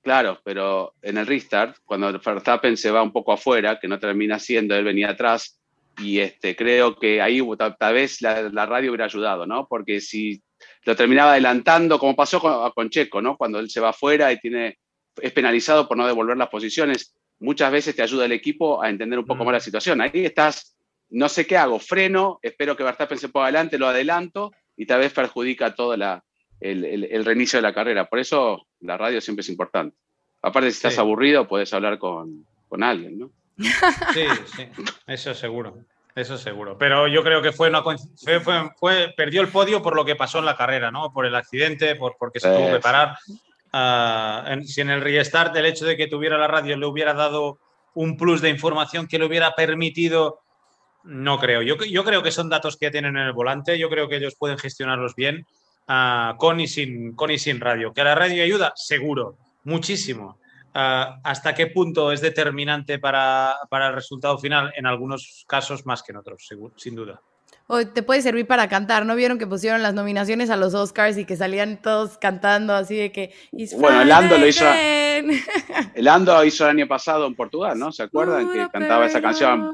[0.00, 4.38] Claro, pero en el restart, cuando Verstappen se va un poco afuera, que no termina
[4.38, 5.60] siendo, él venía atrás,
[5.98, 9.66] y este, creo que ahí tal, tal vez la, la radio hubiera ayudado, ¿no?
[9.68, 10.42] Porque si
[10.84, 13.36] lo terminaba adelantando, como pasó con, con Checo, ¿no?
[13.36, 14.78] Cuando él se va afuera y tiene,
[15.20, 19.18] es penalizado por no devolver las posiciones, muchas veces te ayuda el equipo a entender
[19.18, 19.46] un poco Mm.
[19.48, 20.00] más la situación.
[20.00, 20.78] Ahí estás,
[21.10, 25.00] no sé qué hago, freno, espero que Verstappen se ponga adelante, lo adelanto, y tal
[25.00, 26.24] vez perjudica todo la,
[26.60, 28.06] el, el- el reinicio de la carrera.
[28.06, 29.96] Por eso la radio siempre es importante.
[30.40, 31.00] Aparte, si estás Sí.
[31.00, 33.30] aburrido, puedes hablar con, con alguien, ¿no?
[34.14, 34.24] Sí,
[34.56, 34.68] sí,
[35.06, 35.76] eso seguro.
[36.14, 36.76] Eso seguro.
[36.78, 37.96] Pero yo creo que fue una fue,
[38.40, 41.12] fue- fue- perdió el podio por lo que pasó en la carrera, ¿no?
[41.12, 43.16] Por el accidente, por, porque se tuvo que parar.
[43.72, 47.14] Ah, en- si en el restart el hecho de que tuviera la radio le hubiera
[47.14, 47.58] dado
[47.94, 50.40] un plus de información que le hubiera permitido,
[51.08, 51.62] no creo.
[51.62, 54.16] Yo, yo creo que son datos que ya tienen en el volante, yo creo que
[54.16, 55.46] ellos pueden gestionarlos bien
[55.88, 57.92] ah, con, y sin, con y sin radio.
[57.94, 58.72] ¿Que la radio ayuda?
[58.76, 60.38] Seguro, muchísimo.
[60.74, 64.72] Ah, ¿Hasta qué punto es determinante para, para el resultado final?
[64.76, 67.20] En algunos casos más que en otros, seguro, sin duda.
[67.70, 69.04] O te puede servir para cantar.
[69.04, 72.96] ¿No vieron que pusieron las nominaciones a los Oscars y que salían todos cantando así
[72.96, 73.34] de que.
[73.52, 75.92] "It's Bueno, Lando lo Friday hizo- again"?
[75.94, 77.92] El Ando hizo el año pasado en Portugal, ¿no?
[77.92, 79.70] ¿Se acuerdan que cantaba esa canción?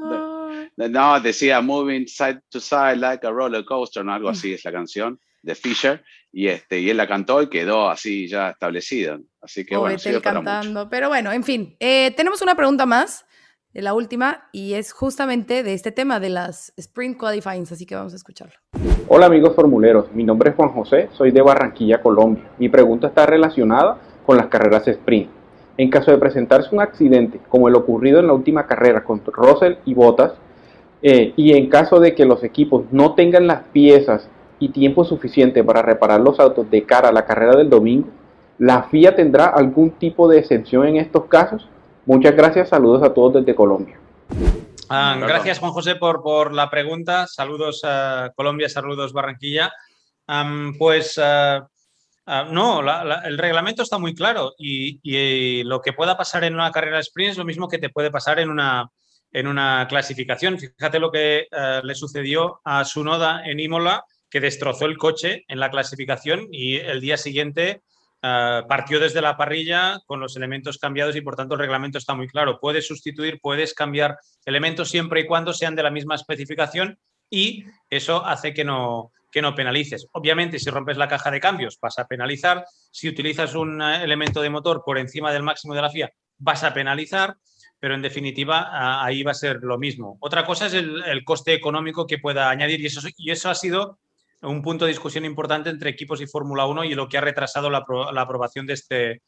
[0.77, 4.13] No, decía Moving Side to Side like a roller coaster, ¿no?
[4.13, 6.03] Algo así es la canción de Fisher.
[6.31, 9.17] Y, este, y él la cantó y quedó así ya establecida.
[9.41, 10.51] Así que O bueno, sirve para mucho.
[10.51, 10.89] cantando.
[10.89, 11.77] Pero bueno, en fin.
[11.79, 13.25] Eh, tenemos una pregunta más,
[13.75, 17.93] de la última, y es justamente de este tema de las Sprint Qualifyings, así que
[17.93, 18.55] vamos a escucharlo.
[19.09, 22.49] Hola amigos formuleros, mi nombre es Juan José, soy de Barranquilla, Colombia.
[22.57, 25.29] Mi pregunta está relacionada con las carreras sprint.
[25.77, 29.75] En caso de presentarse un accidente como el ocurrido en la última carrera con Russell
[29.83, 30.31] y Bottas,
[31.07, 34.27] eh, y en caso de que los equipos no tengan las piezas
[34.59, 38.07] y tiempo suficiente para reparar los autos de cara a la carrera del domingo,
[38.57, 41.67] ¿la FIA tendrá algún tipo de excepción en estos casos?
[42.07, 43.99] Muchas gracias, saludos a todos desde Colombia.
[44.89, 45.27] Ah, Claro.
[45.33, 47.27] gracias, Juan José, por, por la pregunta.
[47.27, 49.71] Saludos a Colombia, saludos Barranquilla.
[50.27, 51.67] Am, pues ah,
[52.27, 56.43] ah, no, la- la- el reglamento está muy claro y, y lo que pueda pasar
[56.43, 58.89] en una carrera sprint es lo mismo que te puede pasar en una,
[59.35, 60.57] en una clasificación.
[60.57, 65.59] Fíjate lo que eh, le sucedió a Sunoda en Imola, que destrozó el coche en
[65.59, 67.81] la clasificación y el día siguiente
[68.21, 72.15] eh, partió desde la parrilla con los elementos cambiados y por tanto el reglamento está
[72.15, 72.59] muy claro.
[72.61, 76.97] Puedes sustituir, puedes cambiar elementos siempre y cuando sean de la misma especificación
[77.29, 80.07] y eso hace que no, que no penalices.
[80.13, 82.65] Obviamente, si rompes la caja de cambios, vas a penalizar.
[82.89, 86.63] Si utilizas un eh, elemento de motor por encima del máximo de la FIA, vas
[86.63, 87.35] a penalizar.
[87.79, 90.17] Pero en definitiva, ahí va a ser lo mismo.
[90.21, 93.99] Otra cosa es el, coste económico que pueda añadir y eso, y eso ha sido
[94.41, 97.69] un punto de discusión importante entre equipos y Fórmula 1 y lo que ha retrasado
[97.69, 99.21] la, la aprobación de, este,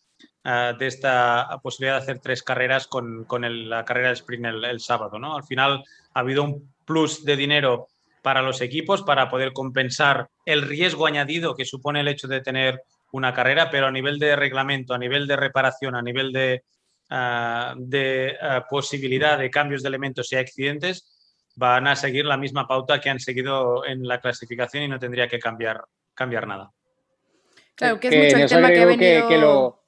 [0.44, 4.66] ah, de esta posibilidad de hacer tres carreras con, con la carrera de sprint el,
[4.66, 5.20] el sábado.
[5.20, 5.36] ¿no?
[5.36, 5.84] Al final
[6.14, 7.88] ha habido un plus de dinero
[8.22, 12.82] para los equipos para poder compensar el riesgo añadido que supone el hecho de tener
[13.12, 16.64] una carrera, pero a nivel de reglamento, a nivel de reparación, a nivel de,
[17.10, 21.14] ah, de ah, posibilidad de cambios de elementos y accidentes,
[21.56, 25.28] van a seguir la misma pauta que han seguido en la clasificación y no tendría
[25.28, 25.82] que cambiar,
[26.14, 26.72] cambiar nada.
[27.76, 29.28] Claro, que es Que mucho el tema que ha que- venido.
[29.28, 29.84] que lo-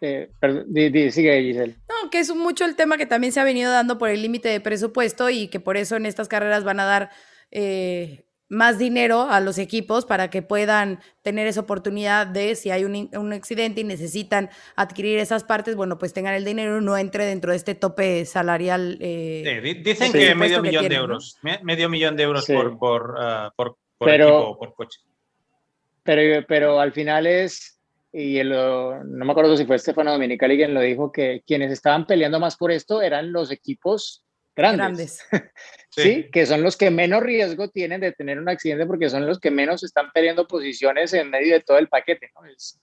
[0.00, 1.74] Eh, perdón, di- di- sigue Giselle.
[1.88, 4.48] No, que es mucho el tema que también se ha venido dando por el límite
[4.48, 7.10] de presupuesto y que por eso en estas carreras van a dar
[7.50, 12.84] eh, más dinero a los equipos para que puedan tener esa oportunidad de, si hay
[12.84, 17.24] un, un accidente y necesitan adquirir esas partes, bueno, pues tengan el dinero, no entre
[17.24, 18.98] dentro de este tope salarial.
[19.00, 21.02] eh, Sí, di- dicen de que medio millón de tienen, ¿no?
[21.04, 22.52] euros, me- medio millón de euros Sí.
[22.52, 25.00] por, por, ah, por, por Pero- equipo o por coche.
[26.02, 27.78] Pero, pero al final es,
[28.12, 32.38] y no me acuerdo si fue Stefano Dominicali quien lo dijo, que quienes estaban peleando
[32.38, 34.23] más por esto eran los equipos
[34.54, 35.24] grandes.
[35.90, 36.28] sí.
[36.32, 39.50] que son los que menos riesgo tienen de tener un accidente porque son los que
[39.50, 42.30] menos están perdiendo posiciones en medio de todo el paquete.
[42.34, 42.46] ¿no?
[42.46, 42.80] Es,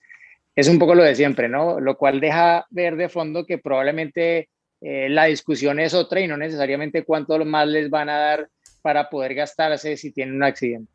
[0.55, 1.79] es un poco lo de siempre, ¿no?
[1.79, 4.49] Lo cual deja ver de fondo que probablemente
[4.81, 8.49] eh, la discusión es otra y no necesariamente cuánto más les van a dar
[8.81, 10.91] para poder gastarse si tienen un accidente.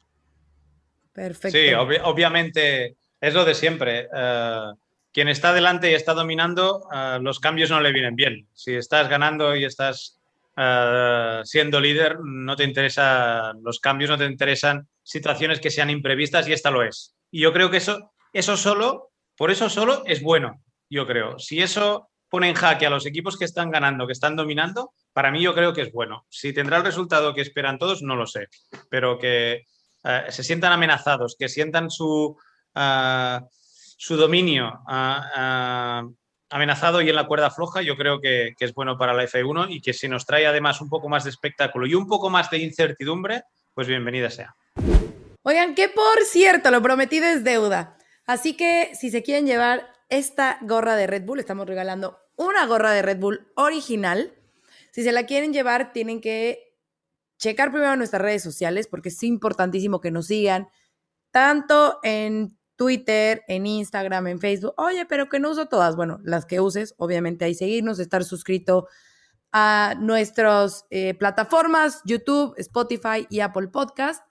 [1.13, 1.57] Perfecto.
[1.57, 4.09] Sí, obviamente es lo de siempre.
[4.15, 4.73] Eh,
[5.13, 8.47] quien está delante y está dominando, eh, los cambios no le vienen bien.
[8.53, 10.16] Si estás ganando y estás
[11.45, 16.53] siendo líder, no te interesan los cambios, no te interesan situaciones que sean imprevistas y
[16.53, 17.15] esta lo es.
[17.31, 21.39] Y yo creo que eso, eso solo por eso solo es bueno, yo creo.
[21.39, 25.31] Si eso pone en jaque a los equipos que están ganando, que están dominando, para
[25.31, 26.27] mí yo creo que es bueno.
[26.31, 28.49] Si tendrá el resultado que esperan todos, no lo sé.
[28.89, 29.67] Pero que
[30.05, 32.37] eh, se sientan amenazados, que sientan su,
[32.75, 33.41] eh,
[33.99, 36.03] su dominio eh,
[36.51, 39.67] amenazado y en la cuerda floja, yo creo que, que, es bueno para la F1
[39.71, 42.51] y que si nos trae además un poco más de espectáculo y un poco más
[42.51, 43.43] de incertidumbre,
[43.75, 44.55] pues bienvenida sea.
[45.43, 47.97] Oigan, que por cierto, lo prometido es deuda.
[48.27, 52.91] Así que si se quieren llevar esta gorra de Red Bull, estamos regalando una gorra
[52.91, 54.33] de Red Bull original.
[54.91, 56.75] Si se la quieren llevar, tienen que
[57.39, 60.69] checar primero nuestras redes sociales porque es importantísimo que nos sigan
[61.31, 64.75] tanto en Twitter, en Instagram, en Facebook.
[64.77, 65.97] Oye, pero que no uso todas.
[65.97, 68.89] Bueno, las que uses, obviamente hay seguirnos, estar suscrito
[69.53, 74.23] a nuestras eh, plataformas, YouTube, Spotify y Apple Podcast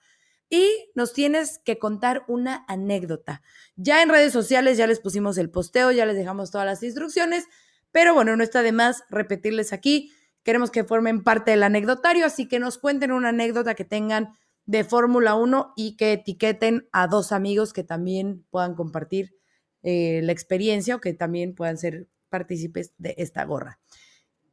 [0.48, 3.42] y nos tienes que contar una anécdota.
[3.74, 7.46] Ya en redes sociales ya les pusimos el posteo, ya les dejamos todas las instrucciones,
[7.90, 10.12] pero bueno, no está de más repetirles aquí.
[10.44, 14.36] Queremos que formen parte del anecdotario, así que nos cuenten una anécdota que tengan
[14.66, 19.34] de Fórmula 1 y que etiqueten a dos amigos que también puedan compartir
[19.82, 23.78] eh, la experiencia o que también puedan ser partícipes de esta gorra.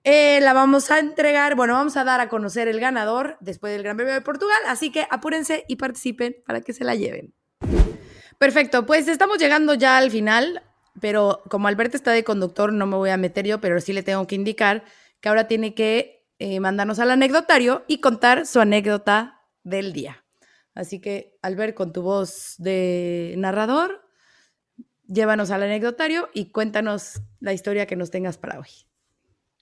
[0.04, 3.84] Eh, la vamos a entregar, bueno, vamos a dar a conocer el ganador después del
[3.84, 7.34] Gran Premio de Portugal, así que apúrense y participen para que se la lleven.
[8.38, 10.62] Perfecto, pues estamos llegando ya al final,
[11.00, 14.04] pero como Alberto está de conductor, no me voy a meter yo, pero sí le
[14.04, 14.84] tengo que indicar
[15.22, 20.24] que ahora tiene que eh, mandarnos al anecdotario y contar su anécdota del día.
[20.76, 24.08] Así que, Albert, con tu voz de narrador,
[25.08, 28.70] llévanos al anecdotario y cuéntanos la historia que nos tengas para hoy.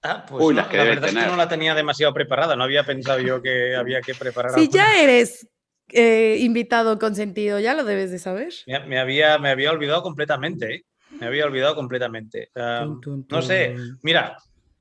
[0.04, 3.42] Ah, pues la verdad es que no la tenía demasiado preparada, no había pensado yo
[3.42, 4.54] que había que preparar.
[4.54, 5.48] Si ya eres
[5.90, 8.54] eh, invitado consentido, ya lo debes de saber.
[8.88, 10.86] Me, había, me había olvidado completamente, ¿eh?
[11.20, 12.50] me había olvidado completamente.
[12.56, 14.38] No sé, mira,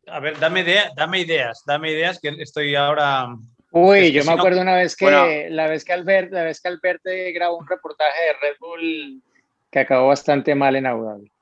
[0.06, 0.64] a ver, dame,
[0.96, 3.28] dame ideas, dame ideas que estoy ahora...
[3.72, 7.02] Uy, yo me acuerdo una vez que la vez que Albert, la vez que Albert
[7.34, 9.22] grabó un reportaje de Red Bull
[9.70, 11.32] que acabó bastante mal en Abu Dhabi.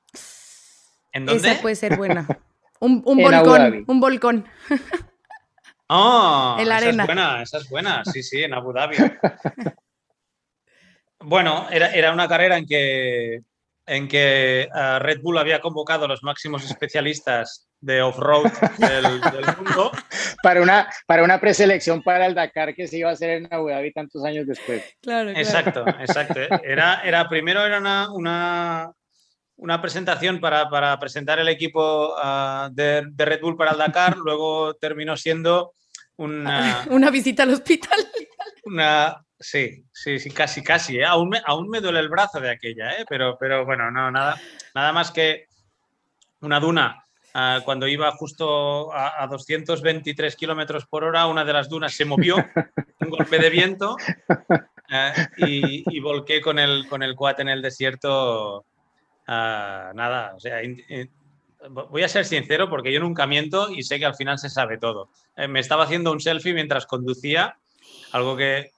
[1.11, 1.49] ¿En dónde?
[1.49, 2.27] Esa puede ser buena.
[2.81, 4.45] Un, un volcón, un volcón.
[5.87, 7.03] Oh, en la arena.
[7.03, 8.95] Esa es buena, esa es buena, sí, sí, en Abu Dhabi.
[11.19, 13.41] bueno, era, era una carrera en que,
[13.85, 19.21] en que uh, Red Bull había convocado a los máximos especialistas de off-road del,
[19.57, 19.91] mundo.
[20.43, 23.67] Para una, para una preselección para el Dakar que se iba a hacer en Abu
[23.67, 24.83] Dhabi tantos años después.
[25.01, 26.39] Claro, Exacto, exacto.
[26.63, 28.91] Era, era, primero era una, una,
[29.57, 34.17] una presentación para, para, presentar el equipo uh, de, de, Red Bull para el Dakar,
[34.23, 35.73] luego terminó siendo
[36.15, 36.85] una...
[36.89, 37.99] una visita al hospital.
[38.63, 40.99] Una, sí, sí, sí, casi, casi.
[40.99, 41.05] ¿eh?
[41.05, 43.05] Aún, me, aún me duele el brazo de aquella, ¿eh?
[43.09, 44.39] pero, pero bueno, no, nada,
[44.73, 45.47] nada más que
[46.41, 47.03] una duna.
[47.35, 52.03] Uh, cuando iba justo a, a 223 kilómetros por hora, una de las dunas se
[52.05, 52.35] movió,
[53.01, 53.95] un golpe de viento,
[54.27, 58.65] uh, y, y, volqué con el, con el quad en el desierto
[59.31, 60.59] Ah, nada, o sea,
[61.69, 64.79] voy a ser sincero porque yo nunca miento y sé que al final se sabe
[64.79, 65.11] todo.
[65.37, 67.55] Eh, me estaba haciendo un selfie mientras conducía,
[68.11, 68.71] algo que,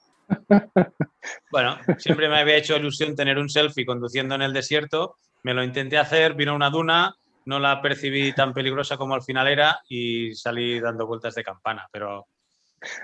[1.50, 5.16] bueno, siempre me había hecho ilusión tener un selfie conduciendo en el desierto.
[5.42, 9.48] Me lo intenté hacer, vino una duna, no la percibí tan peligrosa como al final
[9.48, 12.26] era y salí dando vueltas de campana, pero...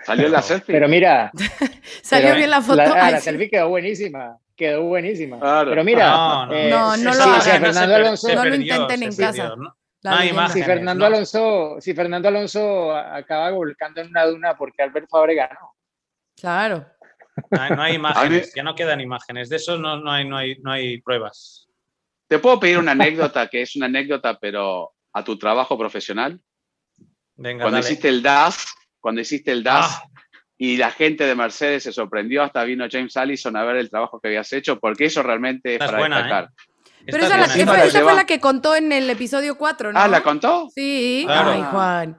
[0.05, 0.75] Salió la selfie.
[0.75, 1.31] Pero mira,
[2.03, 2.77] salió bien la foto.
[2.77, 5.39] La, la selfie quedó buenísima quedó buenísima.
[5.65, 9.55] Pero mira, no, no, eh, no, no, lo Fernando Alonso, no lo intenten en casa.
[10.53, 15.75] si Fernando Alonso, si Fernando Alonso acaba volcando en una duna porque Albert Fabre ganó.
[16.37, 16.87] Claro.
[17.51, 19.49] No hay, imágenes, ya no quedan imágenes.
[19.49, 21.68] De eso no, no, hay, no, hay, no hay pruebas.
[22.29, 26.41] ¿Te puedo pedir una anécdota que es una anécdota, pero a tu trabajo profesional?
[27.37, 27.89] Venga, cuando dale.
[27.89, 30.09] hiciste el DAS, cuando hiciste el DAS, ah
[30.61, 34.21] y la gente de Mercedes se sorprendió, hasta vino James Allison a ver el trabajo
[34.21, 36.45] que habías hecho, porque eso realmente es para buena, destacar.
[36.47, 37.05] ¿eh?
[37.07, 39.99] Pero esa, la, esa, esa fue la que contó en el episodio 4, ¿no?
[39.99, 40.69] Ah, ¿la contó?
[40.75, 41.23] Sí.
[41.25, 41.51] Claro.
[41.53, 42.19] Ay, Juan.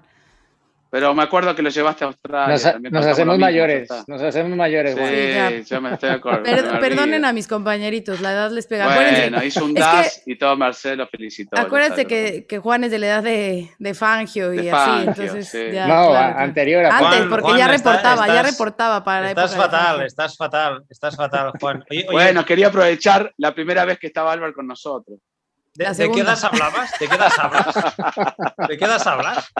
[0.91, 2.79] Pero me acuerdo que lo llevaste a Australia.
[2.81, 4.11] Nos, nos hacemos mismo, mayores, ya está.
[4.11, 5.07] nos hacemos mayores, Juan.
[5.09, 5.51] Sí, ya.
[5.61, 6.49] yo me estoy acordando.
[6.49, 8.85] Per- perdonen a mis compañeritos, la edad les pega.
[8.85, 11.59] Bueno, Acuérdense, hizo un es DAS y todo Marcelo felicitó.
[11.59, 14.89] acuérdense lo que, que Juan es de la edad de, de Fangio y De así,
[15.05, 15.59] Fangio, entonces sí.
[15.71, 19.03] ya, No, claro, anterior a Antes, Juan, porque Juan, ya está- reportaba, ya estás- reportaba
[19.03, 21.83] para la Estás época fatal, estás fatal, estás fatal, Juan.
[21.91, 25.19] Oye, oye, Bueno, quería aprovechar la primera vez que estaba Álvaro con nosotros.
[25.75, 26.91] ¿De, la de qué edad hablabas?
[26.99, 27.75] ¿De qué edad hablas?
[28.67, 29.51] ¿De qué edad hablas?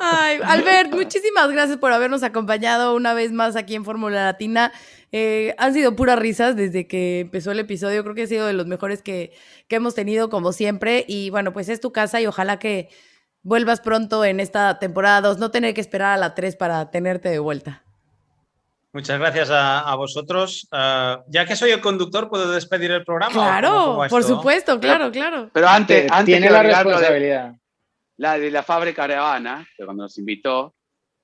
[0.00, 4.72] Ay, Albert, muchísimas gracias por habernos acompañado una vez más aquí en Fórmula Latina.
[5.12, 8.02] Eh, han sido puras risas desde que empezó el episodio.
[8.02, 9.32] Creo que ha sido de los mejores que,
[9.68, 11.04] que hemos tenido, como siempre.
[11.08, 12.90] Y bueno, pues es tu casa y ojalá que
[13.42, 15.38] vuelvas pronto en esta temporada 2.
[15.38, 17.85] No tener que esperar a la 3 para tenerte de vuelta.
[18.96, 20.66] Muchas gracias a, a vosotros.
[20.72, 23.34] Ah, ya que soy el conductor, ¿puedo despedir el programa?
[23.34, 24.36] Claro, por esto?
[24.36, 25.50] supuesto, claro, claro.
[25.52, 27.52] Pero antes, Te- antes Tiene la lo de- responsabilidad.
[28.16, 30.74] la de la fábrica Caravana, que cuando nos invitó,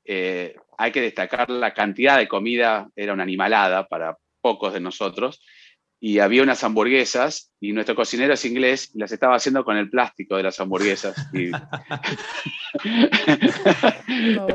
[0.04, 5.40] eh, hay que destacar la cantidad de comida, era una animalada para pocos de nosotros,
[6.04, 9.88] y había unas hamburguesas, y nuestro cocinero es inglés, y las estaba haciendo con el
[9.88, 11.14] plástico de las hamburguesas.
[11.32, 11.52] y-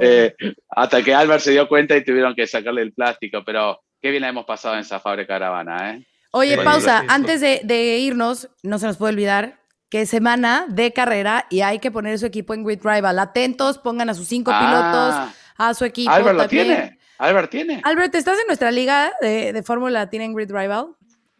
[0.01, 0.33] Eh,
[0.69, 4.21] hasta que Albert se dio cuenta y tuvieron que sacarle el plástico, pero qué bien
[4.21, 6.05] la hemos pasado en esa fábrica Caravana, ¿eh?
[6.31, 10.91] Oye, pausa, antes de, de irnos, no se nos puede olvidar que es semana de
[10.91, 13.17] carrera y hay que poner su equipo en Grid Rival.
[13.19, 16.11] Atentos, pongan a sus cinco Ah, pilotos, a su equipo.
[16.11, 16.99] Albert lo tiene.
[17.17, 17.81] Albert tiene.
[17.83, 20.87] Albert, ¿estás en nuestra liga de, de Fórmula Latina en Grid Rival?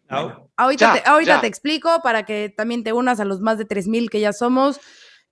[0.10, 1.42] Ahorita, Ya, te, ahorita ya.
[1.42, 4.80] te explico para que también te unas a los más de 3.000 que ya somos.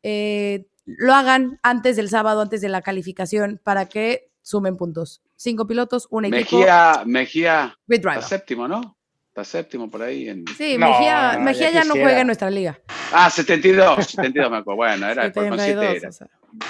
[0.03, 5.21] Eh, lo hagan antes del sábado, antes de la calificación, para que sumen puntos.
[5.35, 6.57] Cinco pilotos, un equipo.
[6.57, 8.95] Mejía, Mejía, está séptimo, ¿no?
[9.29, 10.29] Está séptimo por ahí.
[10.29, 10.45] En...
[10.55, 12.79] Sí, No, Mejía, no, Mejía ya ya no juega en nuestra liga.
[13.11, 14.77] Ah, 72, 72 me acuerdo.
[14.77, 16.09] Bueno, era después con 72, 7 era.
[16.09, 16.27] o sea,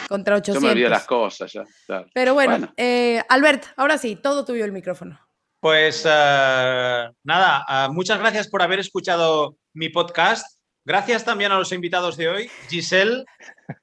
[0.08, 0.89] contra Yo me olvido 800.
[0.89, 1.64] las cosas ya.
[1.86, 2.08] claro.
[2.14, 2.74] Pero bueno, Bueno.
[2.78, 5.20] eh, Albert, ahora sí, todo tuyo el micrófono.
[5.66, 10.45] Pues eh, nada, eh, muchas gracias por haber escuchado mi podcast.
[10.86, 12.51] Gracias también a los invitados de hoy.
[12.70, 13.26] Giselle,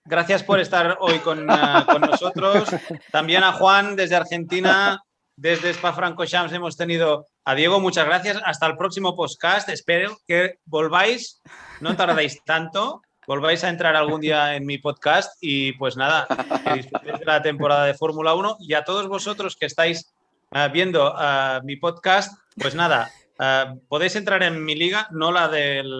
[0.04, 1.54] gracias por estar hoy con, eh,
[2.00, 2.68] nosotros.
[3.10, 5.02] También a Juan desde Argentina.
[5.36, 7.80] Desde Spa-Francorchamps hemos tenido a Diego.
[7.80, 8.40] Muchas gracias.
[8.44, 9.68] Hasta el próximo podcast.
[9.68, 11.42] Espero que volváis.
[11.80, 13.02] No tardéis tanto.
[13.26, 15.34] Volváis a entrar algún día en mi podcast.
[15.40, 18.58] Y pues nada, que disfrutéis de la temporada de Fórmula 1.
[18.60, 20.14] Y a todos vosotros que estáis
[20.52, 25.48] ah, viendo ah, mi podcast, pues nada, ah, podéis entrar en mi liga, no la
[25.48, 25.98] del,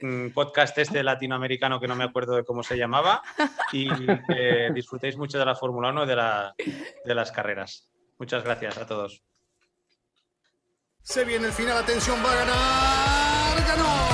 [0.00, 3.22] mm, podcast este latinoamericano que no me acuerdo de cómo se llamaba,
[3.72, 3.88] y
[4.72, 7.90] disfrutéis mucho de la Fórmula 1 y de, de las carreras.
[8.18, 9.22] Muchas gracias a todos.
[11.02, 13.68] Se viene el final, atención, va a ganar.
[13.68, 14.13] ¡Ganó!